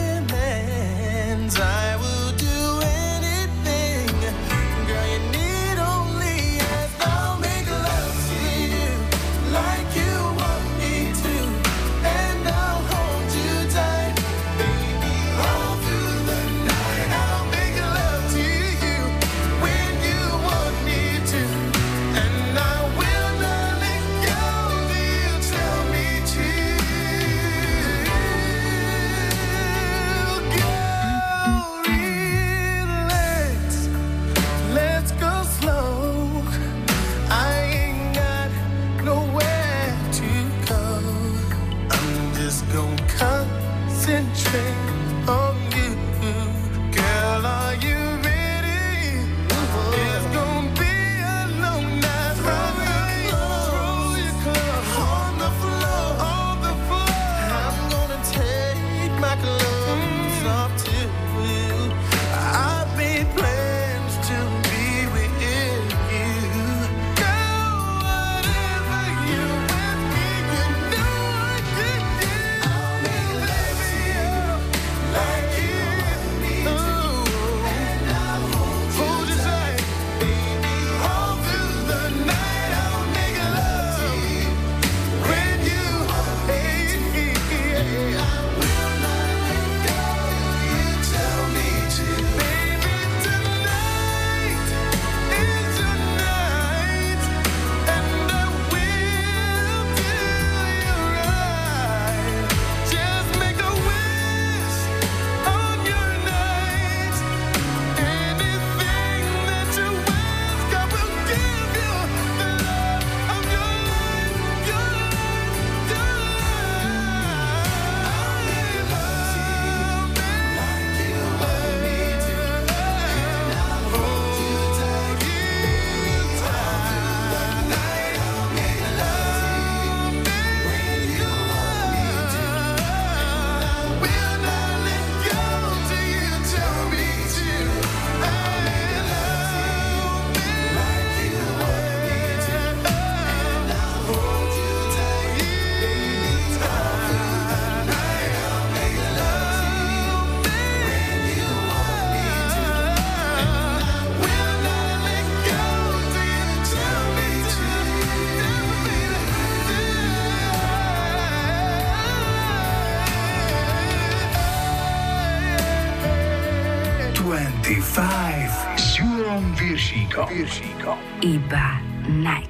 Piršíkom. 170.05 171.01
Iba 171.25 171.81
na 172.21 172.45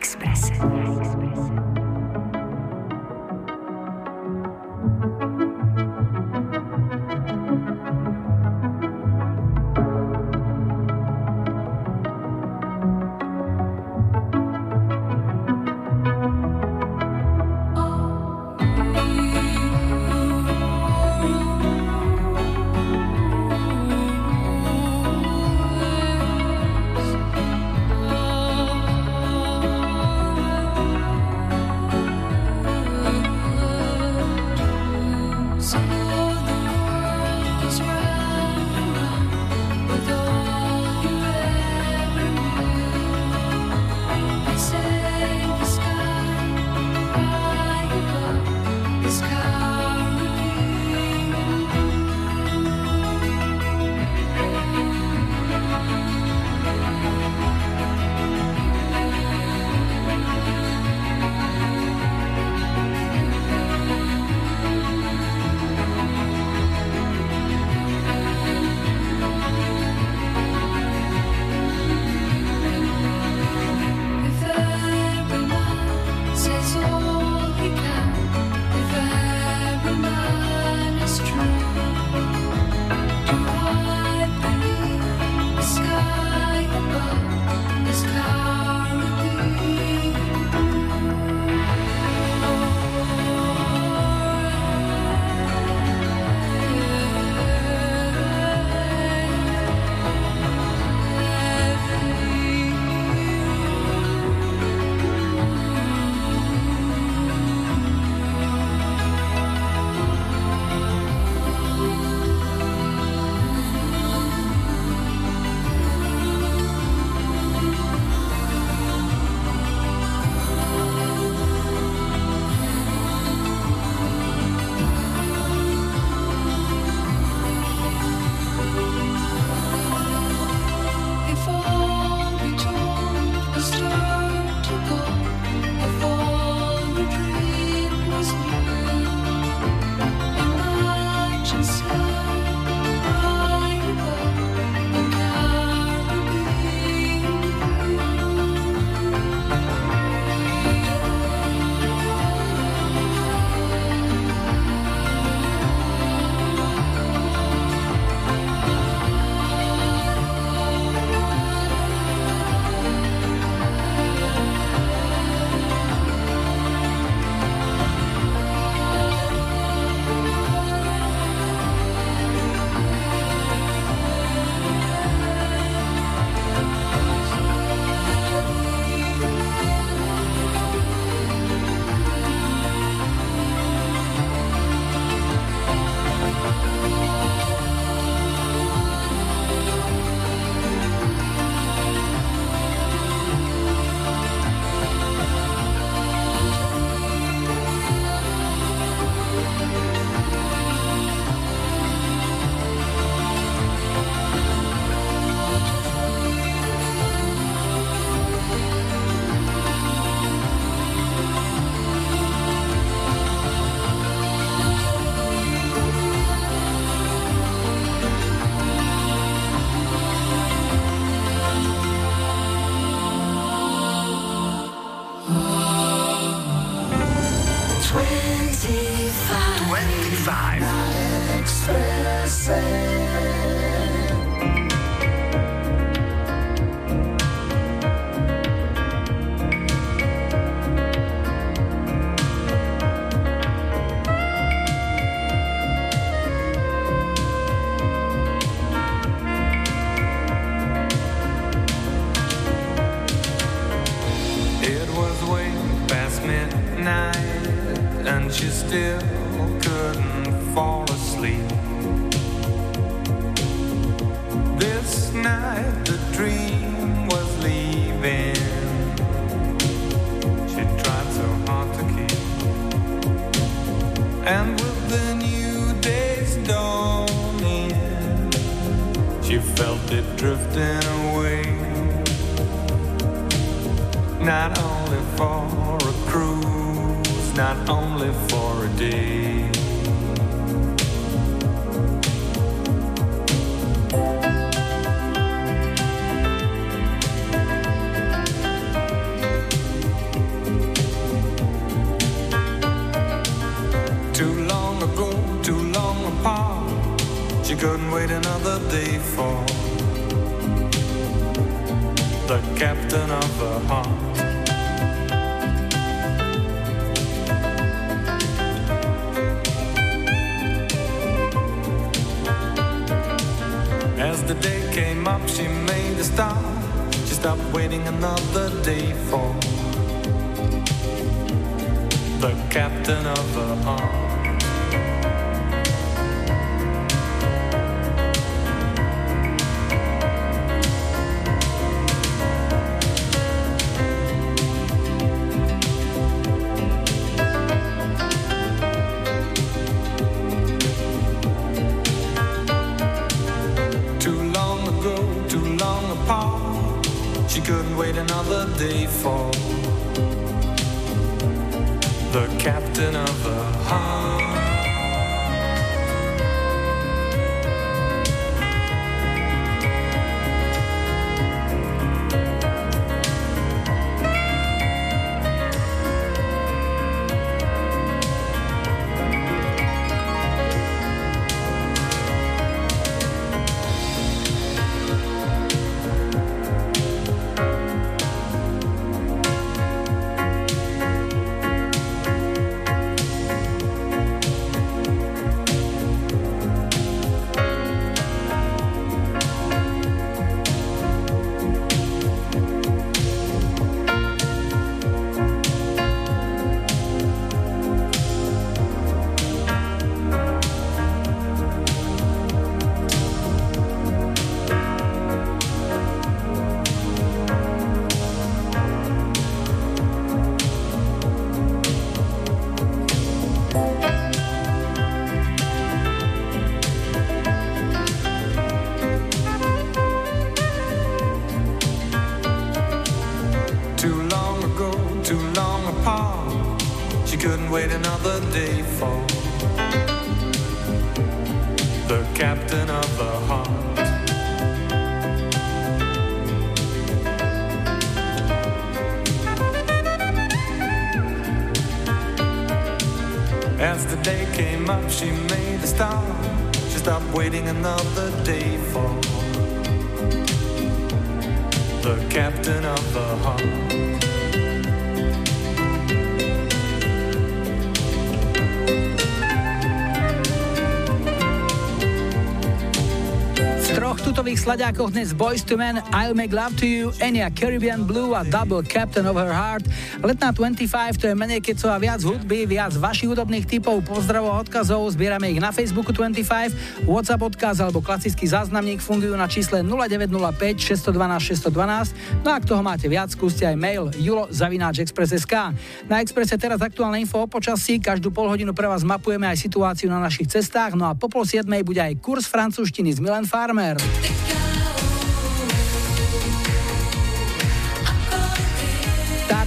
slaďákoch 474.66 474.98
dnes 474.98 475.14
Boys 475.14 475.46
to 475.46 475.54
Men, 475.54 475.78
I'll 475.94 476.10
Make 476.10 476.34
Love 476.34 476.58
to 476.58 476.66
You, 476.66 476.90
Enya 476.98 477.30
Caribbean 477.30 477.86
Blue 477.86 478.18
a 478.18 478.26
Double 478.26 478.66
Captain 478.66 479.06
of 479.06 479.14
Her 479.14 479.30
Heart. 479.30 479.70
Letná 480.02 480.34
25, 480.34 480.98
to 480.98 481.06
je 481.06 481.14
menej 481.14 481.38
kecov 481.38 481.70
a 481.70 481.78
viac 481.78 482.02
hudby, 482.02 482.50
viac 482.50 482.74
vašich 482.74 483.06
hudobných 483.06 483.46
typov, 483.46 483.86
pozdravov 483.86 484.34
a 484.34 484.42
odkazov, 484.42 484.90
zbierame 484.90 485.30
ich 485.30 485.38
na 485.38 485.54
Facebooku 485.54 485.94
25, 485.94 486.82
WhatsApp 486.82 487.22
odkaz 487.22 487.62
alebo 487.62 487.78
klasický 487.78 488.26
záznamník 488.26 488.82
fungujú 488.82 489.14
na 489.14 489.30
čísle 489.30 489.62
0905 489.62 490.58
612 490.58 491.46
612, 491.46 492.26
no 492.26 492.34
a 492.34 492.42
ak 492.42 492.50
toho 492.50 492.58
máte 492.58 492.90
viac, 492.90 493.14
skúste 493.14 493.46
aj 493.46 493.54
mail 493.54 493.94
julo 493.94 494.26
zavináč 494.34 494.82
Express.sk. 494.82 495.54
Na 495.86 496.02
Expresse 496.02 496.34
teraz 496.34 496.58
aktuálne 496.58 496.98
info 496.98 497.22
o 497.22 497.30
počasí, 497.30 497.78
každú 497.78 498.10
pol 498.10 498.26
hodinu 498.26 498.50
pre 498.50 498.66
vás 498.66 498.82
mapujeme 498.82 499.30
aj 499.30 499.46
situáciu 499.46 499.86
na 499.86 500.02
našich 500.02 500.26
cestách, 500.26 500.74
no 500.74 500.90
a 500.90 500.98
po 500.98 501.06
pol 501.06 501.22
siedmej 501.22 501.62
bude 501.62 501.78
aj 501.78 502.02
kurz 502.02 502.26
francúzštiny 502.26 502.90
z 502.90 502.98
Milan 502.98 503.30
Farmer. 503.30 503.78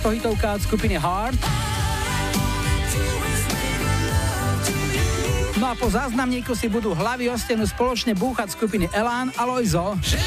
Táto 0.10 0.26
hitovka 0.26 0.58
od 0.58 0.62
skupiny 0.66 0.98
Heart. 0.98 1.38
No 5.62 5.70
a 5.70 5.78
po 5.78 5.86
záznamníku 5.86 6.58
si 6.58 6.66
budú 6.66 6.98
hlavy 6.98 7.30
o 7.30 7.38
stenu 7.38 7.62
spoločne 7.70 8.18
búchať 8.18 8.58
skupiny 8.58 8.90
Elán 8.90 9.30
a 9.38 9.46
Lojzo. 9.46 10.02
25, 10.02 10.26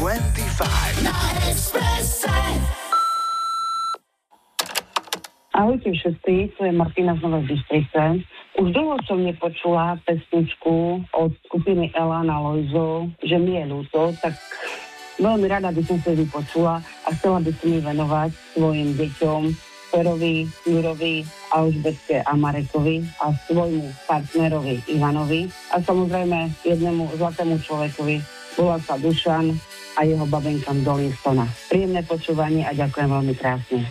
25. 0.00 1.04
Na 1.04 1.12
Expresse. 1.44 2.32
Ahojte 5.52 5.92
všetci, 5.92 6.56
tu 6.56 6.60
je 6.64 6.72
Martina 6.72 7.12
z 7.12 7.20
Novej 7.20 7.52
Bystrice. 7.52 8.24
Už 8.58 8.74
dlho 8.74 8.98
som 9.06 9.22
nepočula 9.22 10.02
pesničku 10.02 11.06
od 11.14 11.30
skupiny 11.46 11.94
Elana 11.94 12.42
Lojzo, 12.42 13.06
že 13.22 13.38
mi 13.38 13.54
je 13.54 13.70
ľúto, 13.70 14.10
tak 14.18 14.34
veľmi 15.22 15.46
rada 15.46 15.70
by 15.70 15.78
som 15.86 16.02
ju 16.02 16.18
vypočula 16.18 16.82
a 16.82 17.08
chcela 17.14 17.38
by 17.38 17.54
som 17.54 17.70
ju 17.70 17.78
venovať 17.78 18.30
svojim 18.58 18.98
deťom, 18.98 19.42
Perovi, 19.94 20.44
Jurovi, 20.66 21.22
Alžbetke 21.54 22.20
a 22.26 22.34
Marekovi 22.34 23.06
a 23.22 23.30
svojmu 23.46 23.88
partnerovi 24.10 24.84
Ivanovi 24.90 25.46
a 25.72 25.78
samozrejme 25.78 26.50
jednému 26.66 27.14
zlatému 27.14 27.62
človekovi, 27.62 28.20
volá 28.58 28.82
sa 28.82 28.98
Dušan 28.98 29.54
a 29.96 30.02
jeho 30.02 30.26
babenkám 30.26 30.82
do 30.82 30.98
Linstona. 30.98 31.46
Príjemné 31.70 32.02
počúvanie 32.02 32.66
a 32.66 32.74
ďakujem 32.74 33.06
veľmi 33.06 33.34
krásne. 33.38 33.86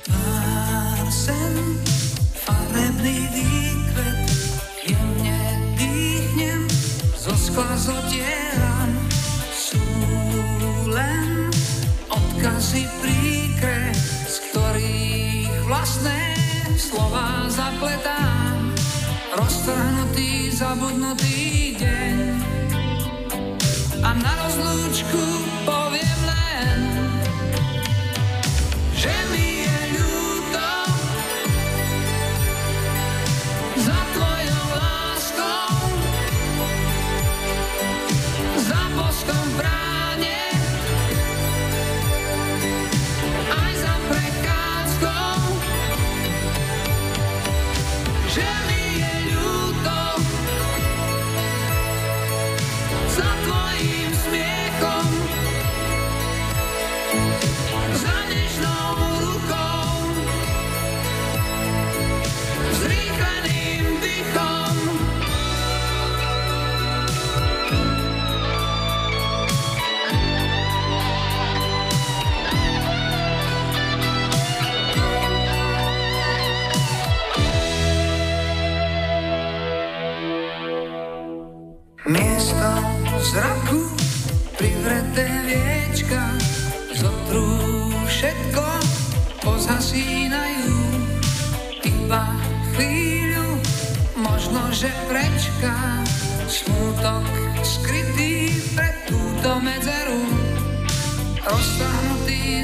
Zo 7.57 7.65
skla 7.65 7.73
zodieram. 7.89 8.91
Sú 9.49 9.81
len 10.93 11.49
odkazy 12.05 12.85
príkre, 13.01 13.89
z 14.29 14.35
ktorých 14.53 15.65
vlastné 15.65 16.37
slova 16.77 17.49
zapletám. 17.49 18.77
Roztrhnutý, 19.33 20.53
zabudnutý 20.53 21.73
deň 21.81 22.17
a 24.05 24.09
na 24.13 24.33
rozlúčku 24.45 25.25
poviem 25.65 26.06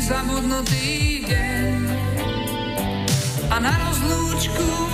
zabudnutý 0.03 1.23
deň 1.23 1.79
a 3.47 3.55
na 3.55 3.71
rozlúčku 3.87 4.92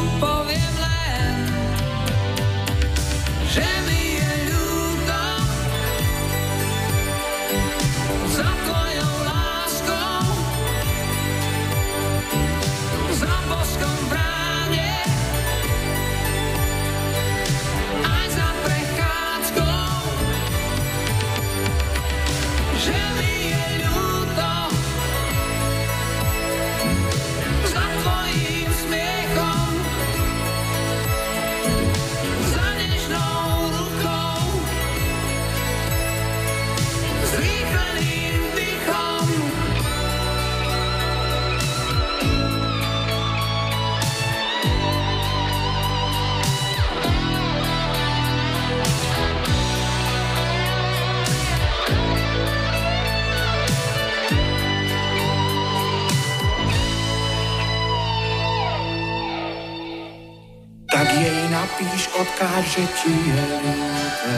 že 62.69 62.85
ti 63.01 63.09
je 63.09 63.45
ľúto. 63.65 64.33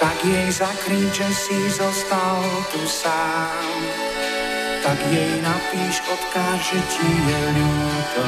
Tak 0.00 0.16
jej 0.24 0.48
zakryť, 0.48 1.12
že 1.12 1.28
si 1.28 1.58
zostal 1.68 2.40
tu 2.72 2.80
sám. 2.88 3.52
Tak 4.80 4.96
jej 5.12 5.36
napíš, 5.44 6.00
odkáž, 6.08 6.72
že 6.72 6.80
ti 6.88 7.10
je 7.28 7.40
ľúto. 7.52 8.24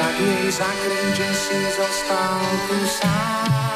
Tak 0.00 0.14
jej 0.16 0.48
zakryť, 0.48 1.08
že 1.12 1.28
si 1.36 1.58
zostal 1.76 2.40
tu 2.64 2.78
sám. 2.88 3.67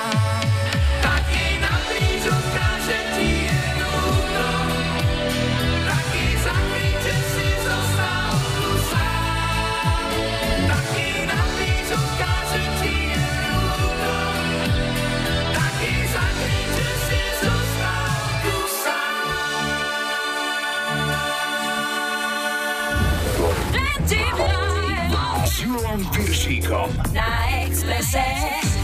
Piršíkom. 25.98 26.90
Na 27.12 27.48
Expresse. 27.64 28.81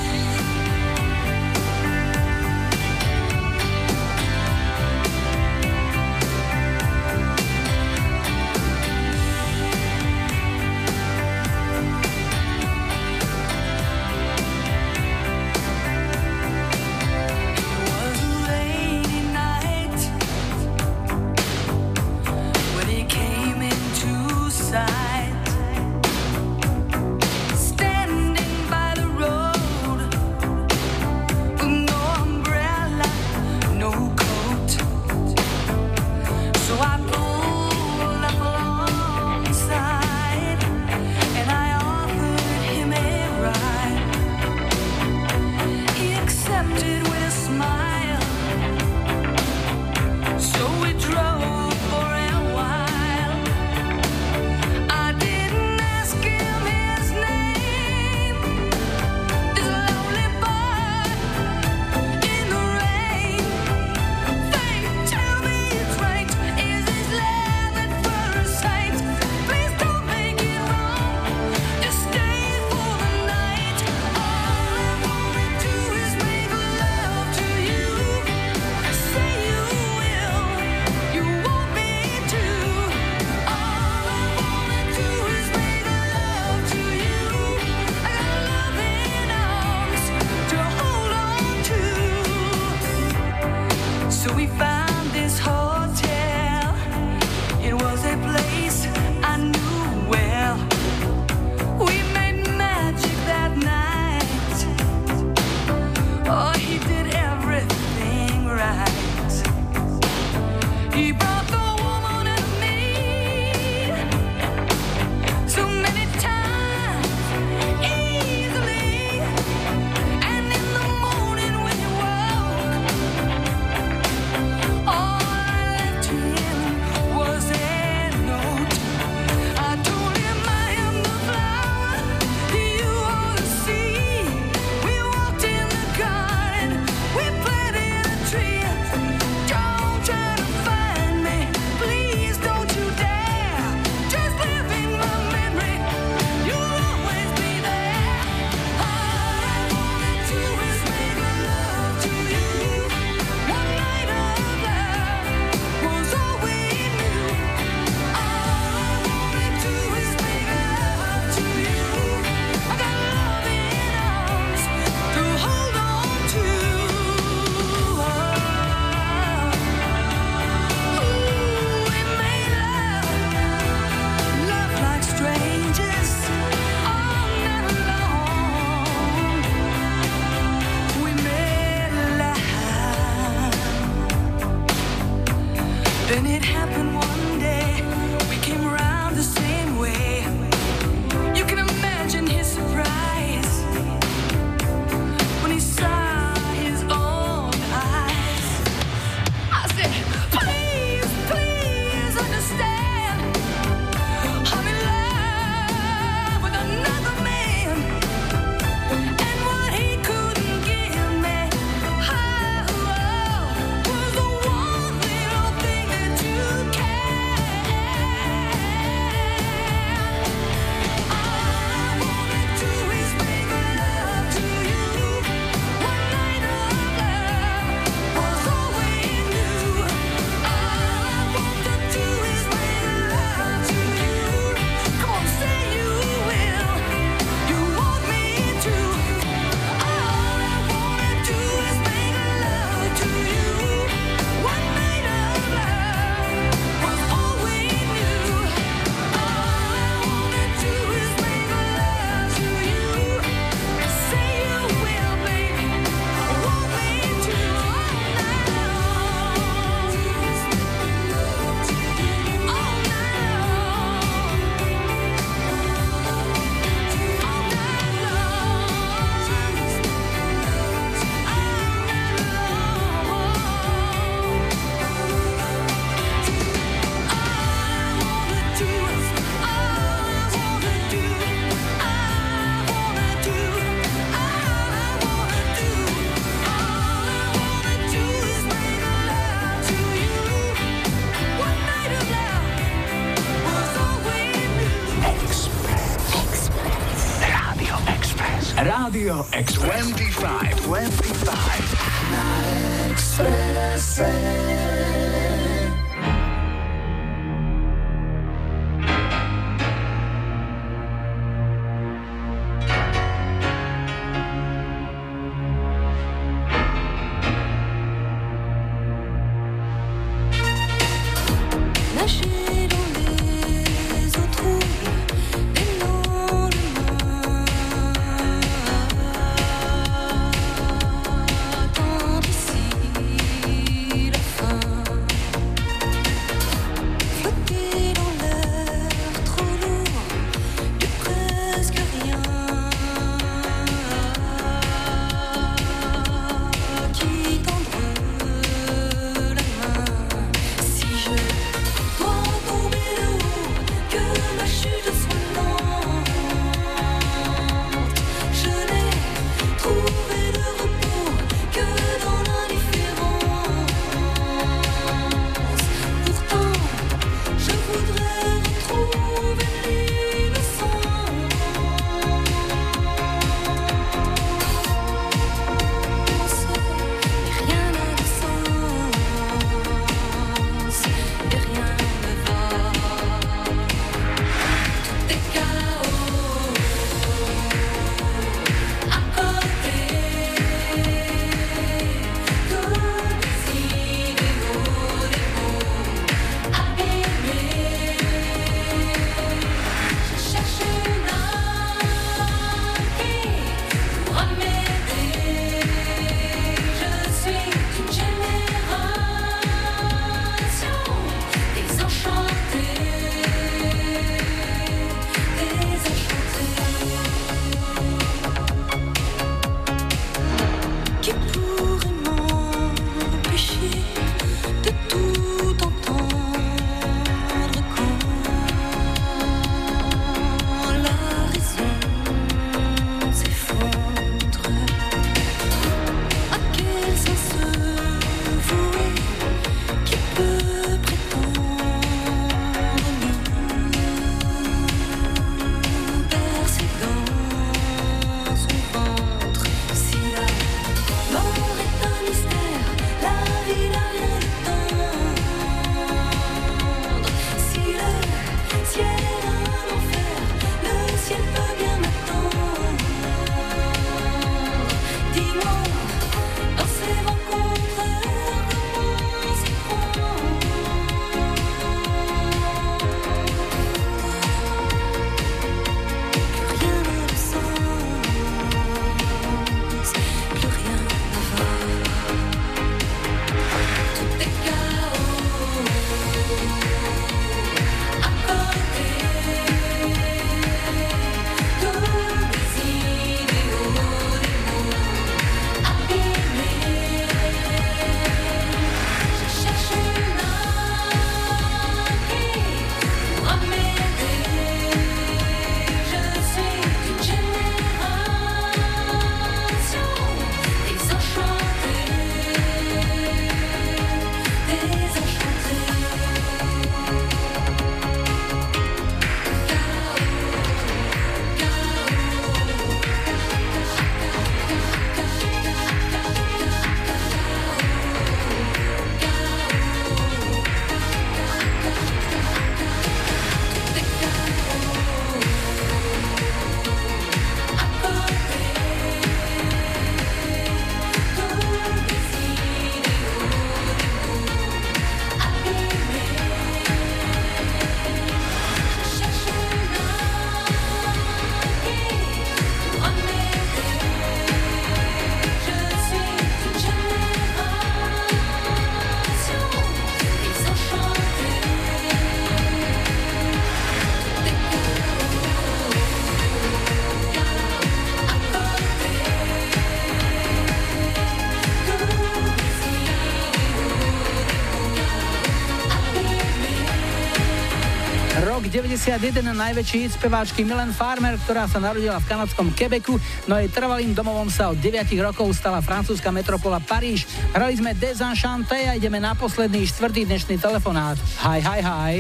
61 578.89 579.37
najväčší 579.37 579.85
hit 579.85 579.93
speváčky 580.01 580.49
Milan 580.49 580.73
Farmer, 580.73 581.21
ktorá 581.21 581.45
sa 581.45 581.61
narodila 581.61 582.01
v 582.01 582.09
kanadskom 582.09 582.49
Quebecu, 582.57 582.97
no 583.29 583.37
jej 583.37 583.53
trvalým 583.53 583.93
domovom 583.93 584.33
sa 584.33 584.49
od 584.49 584.57
9 584.65 584.89
rokov 585.05 585.29
stala 585.37 585.61
francúzska 585.61 586.09
metropola 586.09 586.57
Paríž. 586.57 587.05
Hrali 587.37 587.61
sme 587.61 587.77
Desenchanté 587.77 588.65
a 588.65 588.81
ideme 588.81 588.97
na 588.97 589.13
posledný 589.13 589.69
štvrtý 589.69 590.09
dnešný 590.09 590.41
telefonát. 590.41 590.97
Hi, 591.21 591.37
hi, 591.37 591.61
hi. 591.61 591.95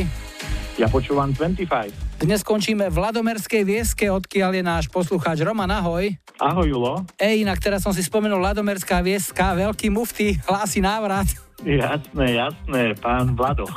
Ja 0.80 0.88
počúvam 0.88 1.28
25. 1.28 2.24
Dnes 2.24 2.40
skončíme 2.40 2.88
v 2.88 2.96
Ladomerskej 2.96 3.68
Vieske, 3.68 4.08
odkiaľ 4.08 4.56
je 4.56 4.64
náš 4.64 4.84
poslucháč 4.88 5.44
Roman, 5.44 5.68
ahoj. 5.68 6.08
Ahoj, 6.40 6.72
Julo. 6.72 7.04
Ej, 7.20 7.44
inak 7.44 7.60
teraz 7.60 7.84
som 7.84 7.92
si 7.92 8.00
spomenul 8.00 8.40
Ladomerská 8.40 9.04
Vieska, 9.04 9.52
veľký 9.52 9.92
mufty 9.92 10.40
hlási 10.48 10.80
návrat. 10.80 11.28
Jasné, 11.60 12.38
jasné, 12.38 12.96
pán 12.96 13.36
Vlado. 13.36 13.68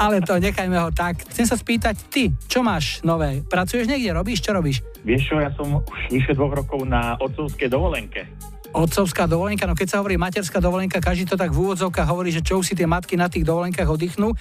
Ale 0.00 0.24
to 0.24 0.40
nechajme 0.40 0.80
ho 0.80 0.88
tak. 0.88 1.28
Chcem 1.28 1.44
sa 1.44 1.60
spýtať, 1.60 2.08
ty, 2.08 2.32
čo 2.48 2.64
máš 2.64 3.04
nové? 3.04 3.44
Pracuješ 3.44 3.84
niekde, 3.84 4.16
robíš, 4.16 4.40
čo 4.40 4.56
robíš? 4.56 4.80
Vieš 5.04 5.28
čo, 5.28 5.36
ja 5.36 5.52
som 5.52 5.84
už 5.84 6.00
vyše 6.08 6.32
dvoch 6.32 6.56
rokov 6.56 6.88
na 6.88 7.20
otcovskej 7.20 7.68
dovolenke. 7.68 8.24
Otcovská 8.72 9.28
dovolenka, 9.28 9.68
no 9.68 9.76
keď 9.76 9.88
sa 9.92 9.98
hovorí 10.00 10.16
materská 10.16 10.56
dovolenka, 10.56 11.04
každý 11.04 11.28
to 11.28 11.36
tak 11.36 11.52
v 11.52 11.68
úvodzovkách 11.68 12.08
hovorí, 12.08 12.32
že 12.32 12.40
čo 12.40 12.64
už 12.64 12.72
si 12.72 12.74
tie 12.78 12.88
matky 12.88 13.20
na 13.20 13.28
tých 13.28 13.44
dovolenkách 13.44 13.92
oddychnú. 13.92 14.32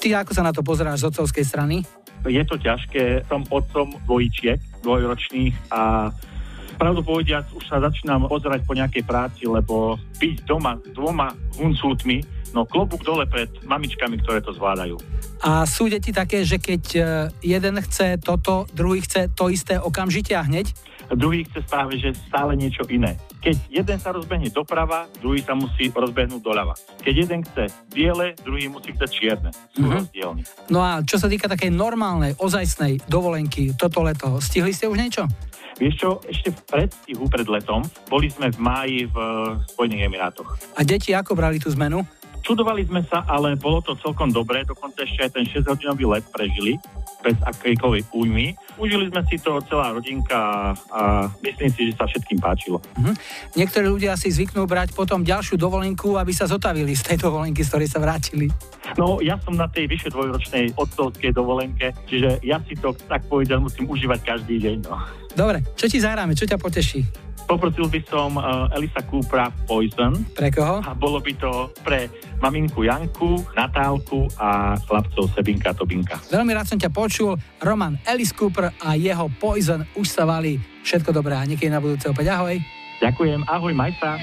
Ty 0.00 0.24
ako 0.24 0.32
sa 0.32 0.46
na 0.46 0.54
to 0.54 0.64
pozeráš 0.64 1.04
z 1.04 1.12
otcovskej 1.12 1.44
strany? 1.44 1.84
Je 2.24 2.40
to 2.48 2.56
ťažké, 2.56 3.26
som 3.28 3.44
otcom 3.52 3.92
dvojičiek, 4.08 4.80
dvojročných 4.80 5.74
a 5.74 6.08
pravdu 6.82 7.06
povediac 7.06 7.46
už 7.54 7.62
sa 7.70 7.78
začínam 7.78 8.26
pozerať 8.26 8.66
po 8.66 8.74
nejakej 8.74 9.06
práci, 9.06 9.46
lebo 9.46 9.94
byť 10.18 10.34
doma 10.42 10.74
s 10.82 10.90
dvoma 10.90 11.30
huncútmi, 11.54 12.18
no 12.50 12.66
klobúk 12.66 13.06
dole 13.06 13.22
pred 13.30 13.46
mamičkami, 13.62 14.18
ktoré 14.18 14.42
to 14.42 14.50
zvládajú. 14.50 14.98
A 15.46 15.62
sú 15.62 15.86
deti 15.86 16.10
také, 16.10 16.42
že 16.42 16.58
keď 16.58 16.82
e, 16.94 17.00
jeden 17.46 17.78
chce 17.78 18.18
toto, 18.18 18.66
druhý 18.74 18.98
chce 18.98 19.30
to 19.30 19.46
isté 19.46 19.78
okamžite 19.78 20.34
a 20.34 20.42
hneď? 20.42 20.74
Druhý 21.14 21.46
chce 21.46 21.62
práve, 21.70 22.02
že 22.02 22.18
stále 22.26 22.58
niečo 22.58 22.82
iné. 22.90 23.14
Keď 23.42 23.56
jeden 23.70 23.98
sa 24.02 24.10
rozbehne 24.14 24.50
doprava, 24.50 25.06
druhý 25.22 25.42
sa 25.42 25.54
musí 25.54 25.86
rozbehnúť 25.90 26.42
doľava. 26.42 26.74
Keď 27.02 27.14
jeden 27.14 27.40
chce 27.46 27.70
biele, 27.94 28.34
druhý 28.42 28.66
musí 28.70 28.90
chce 28.90 29.06
čierne. 29.06 29.50
Sú 29.70 29.86
Mhm. 29.86 29.94
rozdielni. 30.02 30.42
No 30.66 30.82
a 30.82 31.02
čo 31.06 31.14
sa 31.18 31.30
týka 31.30 31.46
takej 31.46 31.70
normálnej, 31.70 32.34
ozajstnej 32.38 33.02
dovolenky, 33.06 33.70
toto 33.78 34.02
leto, 34.02 34.42
stihli 34.42 34.74
ste 34.74 34.90
už 34.90 34.98
niečo? 34.98 35.26
Vieš 35.82 35.98
čo, 35.98 36.22
ešte 36.30 36.54
v 36.54 36.60
predstihu 36.62 37.26
pred 37.26 37.42
letom 37.50 37.82
boli 38.06 38.30
sme 38.30 38.54
v 38.54 38.58
máji 38.62 38.98
v 39.10 39.16
Spojených 39.74 40.06
Emirátoch. 40.06 40.54
A 40.78 40.86
deti 40.86 41.10
ako 41.10 41.34
brali 41.34 41.58
tú 41.58 41.74
zmenu? 41.74 42.06
Čudovali 42.42 42.82
sme 42.84 43.06
sa, 43.06 43.22
ale 43.30 43.54
bolo 43.54 43.78
to 43.80 43.94
celkom 44.02 44.34
dobré, 44.34 44.66
dokonca 44.66 45.06
ešte 45.06 45.24
aj 45.24 45.30
ten 45.30 45.44
6-hodinový 45.46 46.04
let 46.10 46.26
prežili 46.34 46.74
bez 47.22 47.38
akejkoľvek 47.38 48.10
újmy. 48.10 48.50
Užili 48.82 49.06
sme 49.14 49.22
si 49.30 49.38
to 49.38 49.62
celá 49.70 49.94
rodinka 49.94 50.74
a 50.90 51.30
myslím 51.38 51.70
si, 51.70 51.80
že 51.88 51.92
sa 51.94 52.04
všetkým 52.10 52.42
páčilo. 52.42 52.82
Mhm. 52.98 53.14
Niektorí 53.54 53.86
ľudia 53.86 54.18
si 54.18 54.34
zvyknú 54.34 54.66
brať 54.66 54.90
potom 54.92 55.22
ďalšiu 55.22 55.54
dovolenku, 55.54 56.18
aby 56.18 56.34
sa 56.34 56.50
zotavili 56.50 56.98
z 56.98 57.14
tej 57.14 57.22
dovolenky, 57.22 57.62
z 57.62 57.70
ktorej 57.70 57.88
sa 57.88 58.02
vrátili. 58.02 58.50
No, 58.98 59.22
ja 59.22 59.38
som 59.40 59.54
na 59.54 59.70
tej 59.70 59.86
vyše 59.86 60.10
dvojročnej 60.10 60.74
otcovskej 60.74 61.32
dovolenke, 61.32 61.94
čiže 62.10 62.42
ja 62.42 62.58
si 62.66 62.74
to 62.74 62.92
tak 63.06 63.22
povedať 63.30 63.62
musím 63.62 63.86
užívať 63.86 64.20
každý 64.20 64.58
deň. 64.58 64.76
No. 64.90 64.98
Dobre, 65.32 65.64
čo 65.78 65.86
ti 65.88 66.02
zahráme, 66.02 66.36
čo 66.36 66.44
ťa 66.44 66.58
poteší? 66.58 67.31
Poprosil 67.46 67.86
by 67.90 68.00
som 68.08 68.38
uh, 68.38 68.72
Elisa 68.76 69.02
Coopera 69.04 69.52
Poison. 69.68 70.16
Pre 70.32 70.48
koho? 70.48 70.80
A 70.82 70.96
bolo 70.96 71.20
by 71.20 71.32
to 71.36 71.68
pre 71.84 72.08
maminku 72.40 72.86
Janku, 72.86 73.42
Natálku 73.52 74.26
a 74.40 74.78
chlapcov 74.82 75.30
Sebinka 75.36 75.76
Tobinka. 75.76 76.18
Veľmi 76.32 76.52
rád 76.56 76.66
som 76.70 76.78
ťa 76.80 76.90
počul. 76.90 77.36
Roman 77.60 77.98
Alice 78.08 78.32
Cooper 78.32 78.72
a 78.80 78.94
jeho 78.96 79.28
Poison 79.36 79.84
už 79.98 80.06
sa 80.08 80.24
valí. 80.24 80.58
Všetko 80.82 81.14
dobré 81.14 81.38
a 81.38 81.44
niekedy 81.46 81.70
na 81.70 81.82
budúce 81.82 82.10
opäť. 82.10 82.34
Ahoj. 82.34 82.58
Ďakujem, 83.02 83.42
ahoj, 83.50 83.72
maj 83.74 83.92
sa. 83.98 84.14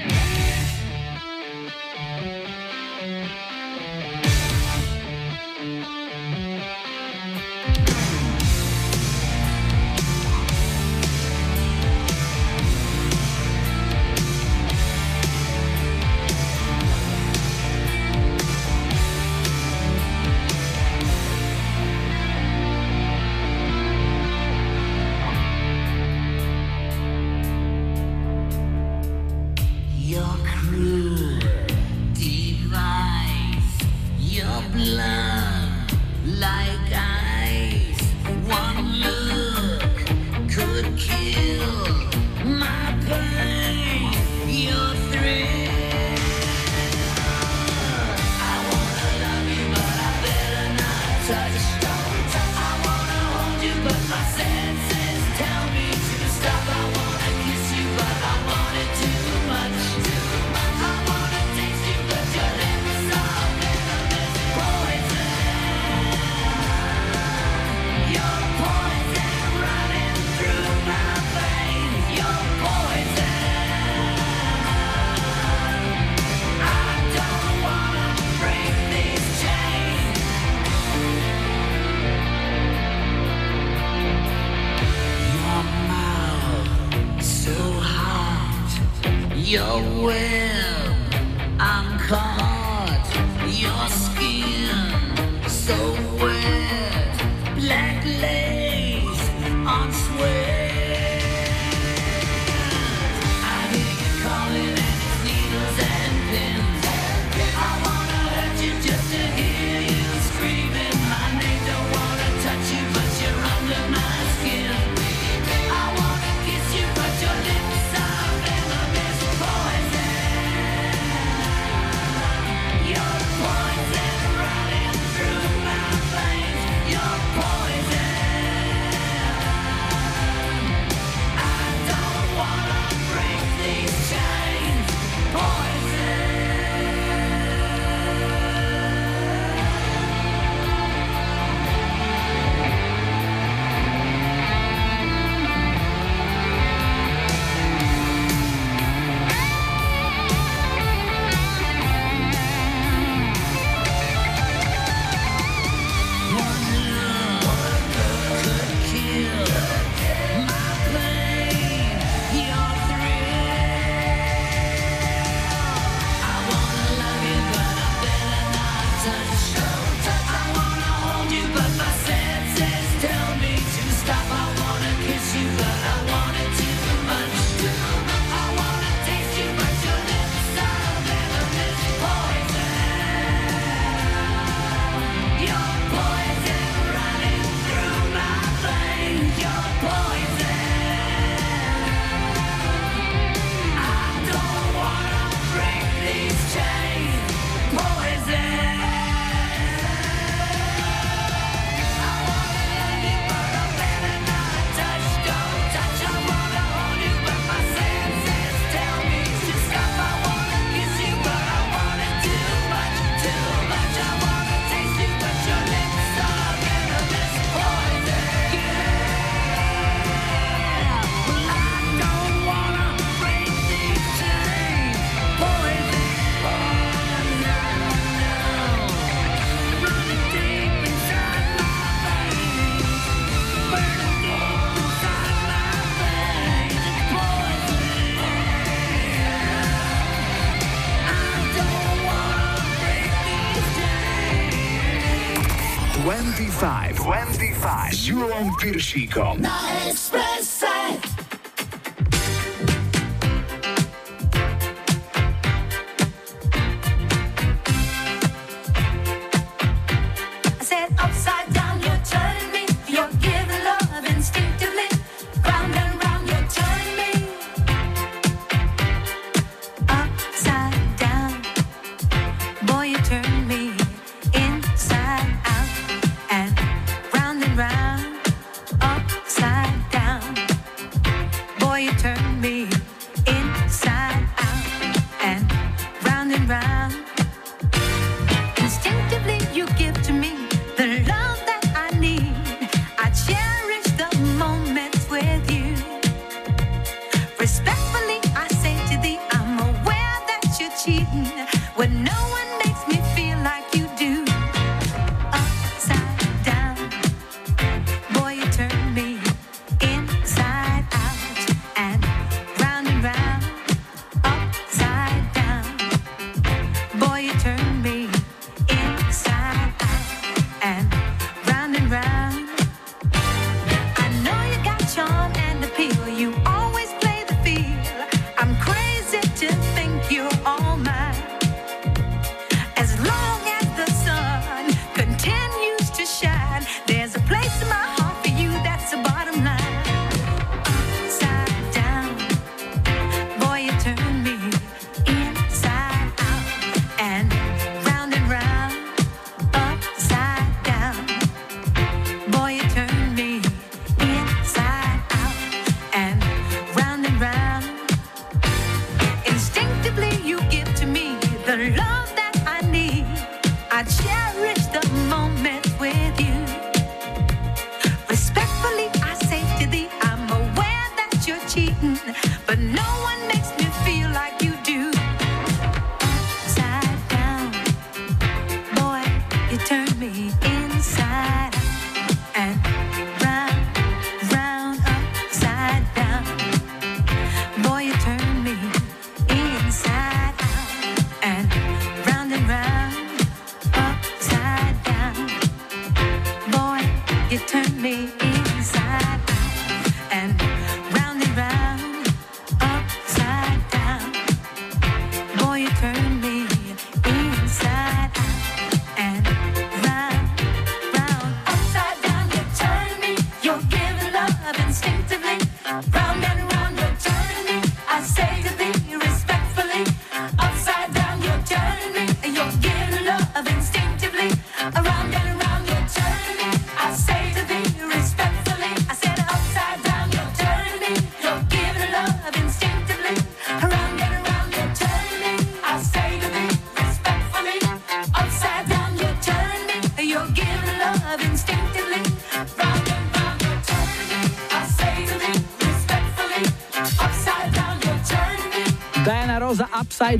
Piršíkom. 248.60 249.40
Na 249.40 249.56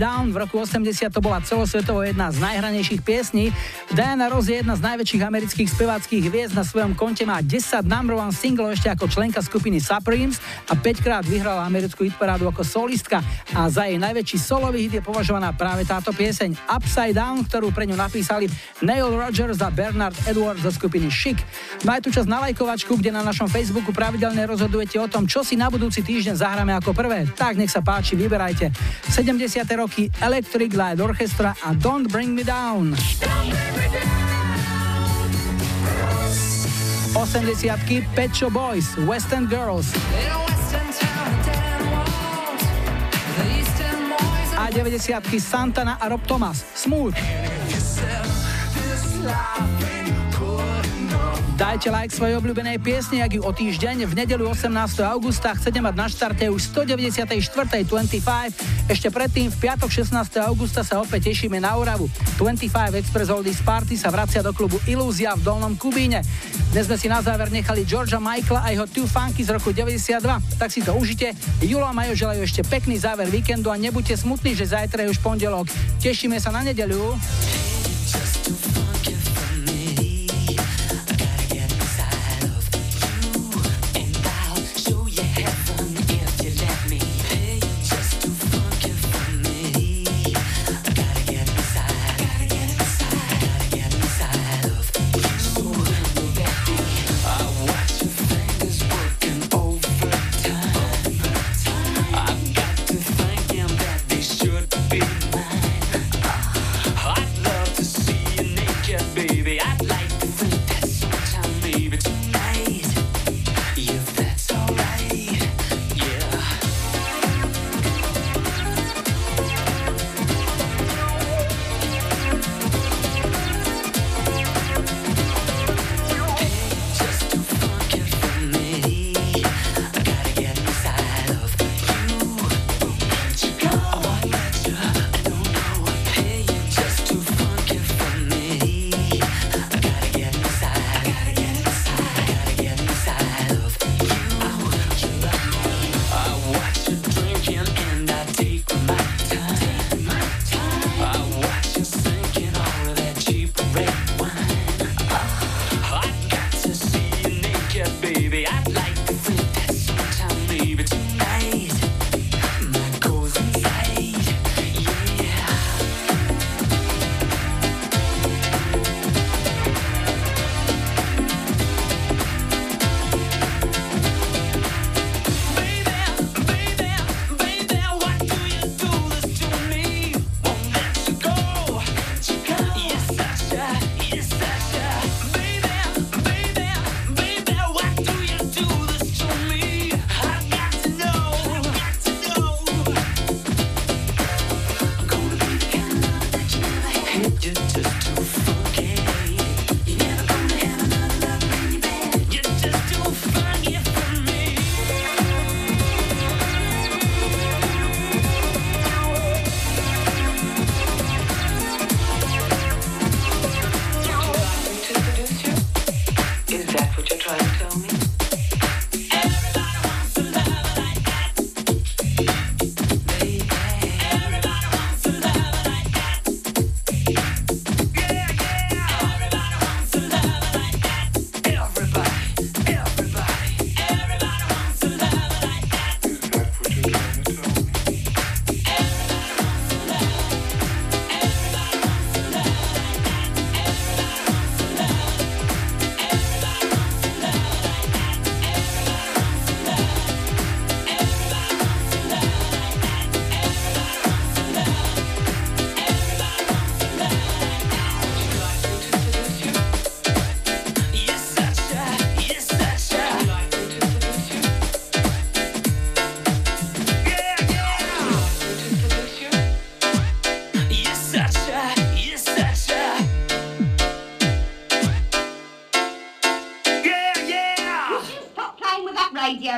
Down 0.01 0.33
v 0.33 0.41
roku 0.41 0.65
80 0.65 1.13
to 1.13 1.21
bola 1.21 1.45
celosvetovo 1.45 2.01
jedna 2.01 2.33
z 2.33 2.41
najhranejších 2.41 3.05
piesní. 3.05 3.53
Diana 3.93 4.33
Ross 4.33 4.49
je 4.49 4.65
jedna 4.65 4.73
z 4.73 4.81
najväčších 4.81 5.21
amerických 5.21 5.69
speváckých 5.69 6.33
hviezd. 6.33 6.57
Na 6.57 6.65
svojom 6.65 6.97
konte 6.97 7.29
má 7.29 7.45
10 7.45 7.85
number 7.85 8.17
one 8.17 8.33
single 8.33 8.73
ešte 8.73 8.89
ako 8.89 9.13
členka 9.13 9.45
skupiny 9.45 9.77
Supremes 9.77 10.41
a 10.67 10.75
5 10.79 11.05
krát 11.05 11.21
vyhrala 11.29 11.69
americkú 11.69 12.09
hitparádu 12.09 12.49
ako 12.49 12.65
solistka 12.65 13.21
a 13.53 13.69
za 13.69 13.85
jej 13.85 14.01
najväčší 14.01 14.41
solový 14.41 14.89
hit 14.89 14.97
je 14.97 15.05
považovaná 15.05 15.53
práve 15.53 15.85
táto 15.85 16.17
pieseň 16.17 16.57
Upside 16.73 17.13
Down, 17.13 17.45
ktorú 17.45 17.69
pre 17.69 17.85
ňu 17.85 18.01
napísali 18.01 18.49
Neil 18.81 19.13
Rogers 19.13 19.61
a 19.61 19.69
Bernard 19.69 20.17
Edwards 20.25 20.65
zo 20.65 20.73
skupiny 20.73 21.13
Chic. 21.13 21.37
Aj 21.85 22.01
tu 22.01 22.09
čas 22.09 22.25
na 22.25 22.41
lajkovačku, 22.49 22.97
kde 22.97 23.13
na 23.13 23.21
našom 23.21 23.53
Facebooku 23.53 23.93
pravidelne 23.93 24.49
rozhodujete 24.49 24.97
o 24.97 25.13
tom, 25.13 25.29
čo 25.29 25.45
si 25.45 25.61
na 25.61 25.69
budúci 25.69 26.01
týždeň 26.01 26.41
zahráme 26.41 26.73
ako 26.73 26.97
prvé. 26.97 27.29
Tak 27.37 27.61
nech 27.61 27.69
sa 27.69 27.85
páči, 27.85 28.17
vyberajte. 28.17 28.73
70. 29.11 29.77
roky 29.77 30.11
Electric 30.23 30.75
Light 30.75 31.01
Orchestra 31.01 31.55
a 31.67 31.75
Don't 31.75 32.09
Bring 32.09 32.35
Me 32.35 32.43
Down. 32.45 32.95
80. 37.17 38.07
Pet 38.15 38.35
Shop 38.35 38.53
Boys, 38.53 38.97
West 38.99 39.33
End 39.33 39.51
Girls. 39.51 39.93
A 44.57 44.71
90. 44.71 45.39
Santana 45.39 45.99
a 46.01 46.09
Rob 46.09 46.27
Thomas, 46.27 46.65
Smooth. 46.75 47.50
Dajte 51.61 51.93
like 51.93 52.09
svojej 52.09 52.41
obľúbenej 52.41 52.81
piesne, 52.81 53.21
ak 53.21 53.37
ju 53.37 53.45
o 53.45 53.53
týždeň 53.53 54.09
v 54.09 54.17
nedelu 54.17 54.49
18. 54.49 54.73
augusta 55.05 55.53
chcete 55.53 55.77
mať 55.85 55.93
na 55.93 56.09
štarte 56.09 56.49
už 56.49 56.73
194. 56.73 57.85
25. 57.85 58.89
Ešte 58.89 59.13
predtým 59.13 59.53
v 59.53 59.57
piatok 59.69 59.93
16. 59.93 60.41
augusta 60.41 60.81
sa 60.81 61.05
opäť 61.05 61.29
tešíme 61.29 61.61
na 61.61 61.77
Oravu. 61.77 62.09
25 62.41 63.05
Express 63.05 63.29
Oldies 63.29 63.61
Party 63.61 64.01
sa 64.01 64.09
vracia 64.09 64.41
do 64.41 64.57
klubu 64.57 64.81
Ilúzia 64.89 65.37
v 65.37 65.45
Dolnom 65.45 65.77
Kubíne. 65.77 66.25
Dnes 66.73 66.89
sme 66.89 66.97
si 66.97 67.13
na 67.13 67.21
záver 67.21 67.53
nechali 67.53 67.85
Georgia 67.85 68.25
Michaela 68.25 68.65
a 68.65 68.73
jeho 68.73 68.89
Two 68.89 69.05
Funky 69.05 69.45
z 69.45 69.53
roku 69.53 69.77
92. 69.77 70.17
Tak 70.57 70.73
si 70.73 70.81
to 70.81 70.97
užite. 70.97 71.37
Julo 71.61 71.85
a 71.85 71.93
Majo 71.93 72.17
želajú 72.17 72.41
ešte 72.41 72.65
pekný 72.65 72.97
záver 72.97 73.29
víkendu 73.29 73.69
a 73.69 73.77
nebuďte 73.77 74.17
smutní, 74.17 74.57
že 74.57 74.65
zajtra 74.65 75.05
je 75.05 75.13
už 75.13 75.21
pondelok. 75.21 75.69
Tešíme 76.01 76.41
sa 76.41 76.57
na 76.57 76.65
nedeľu. 76.65 77.21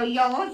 yo, 0.05 0.52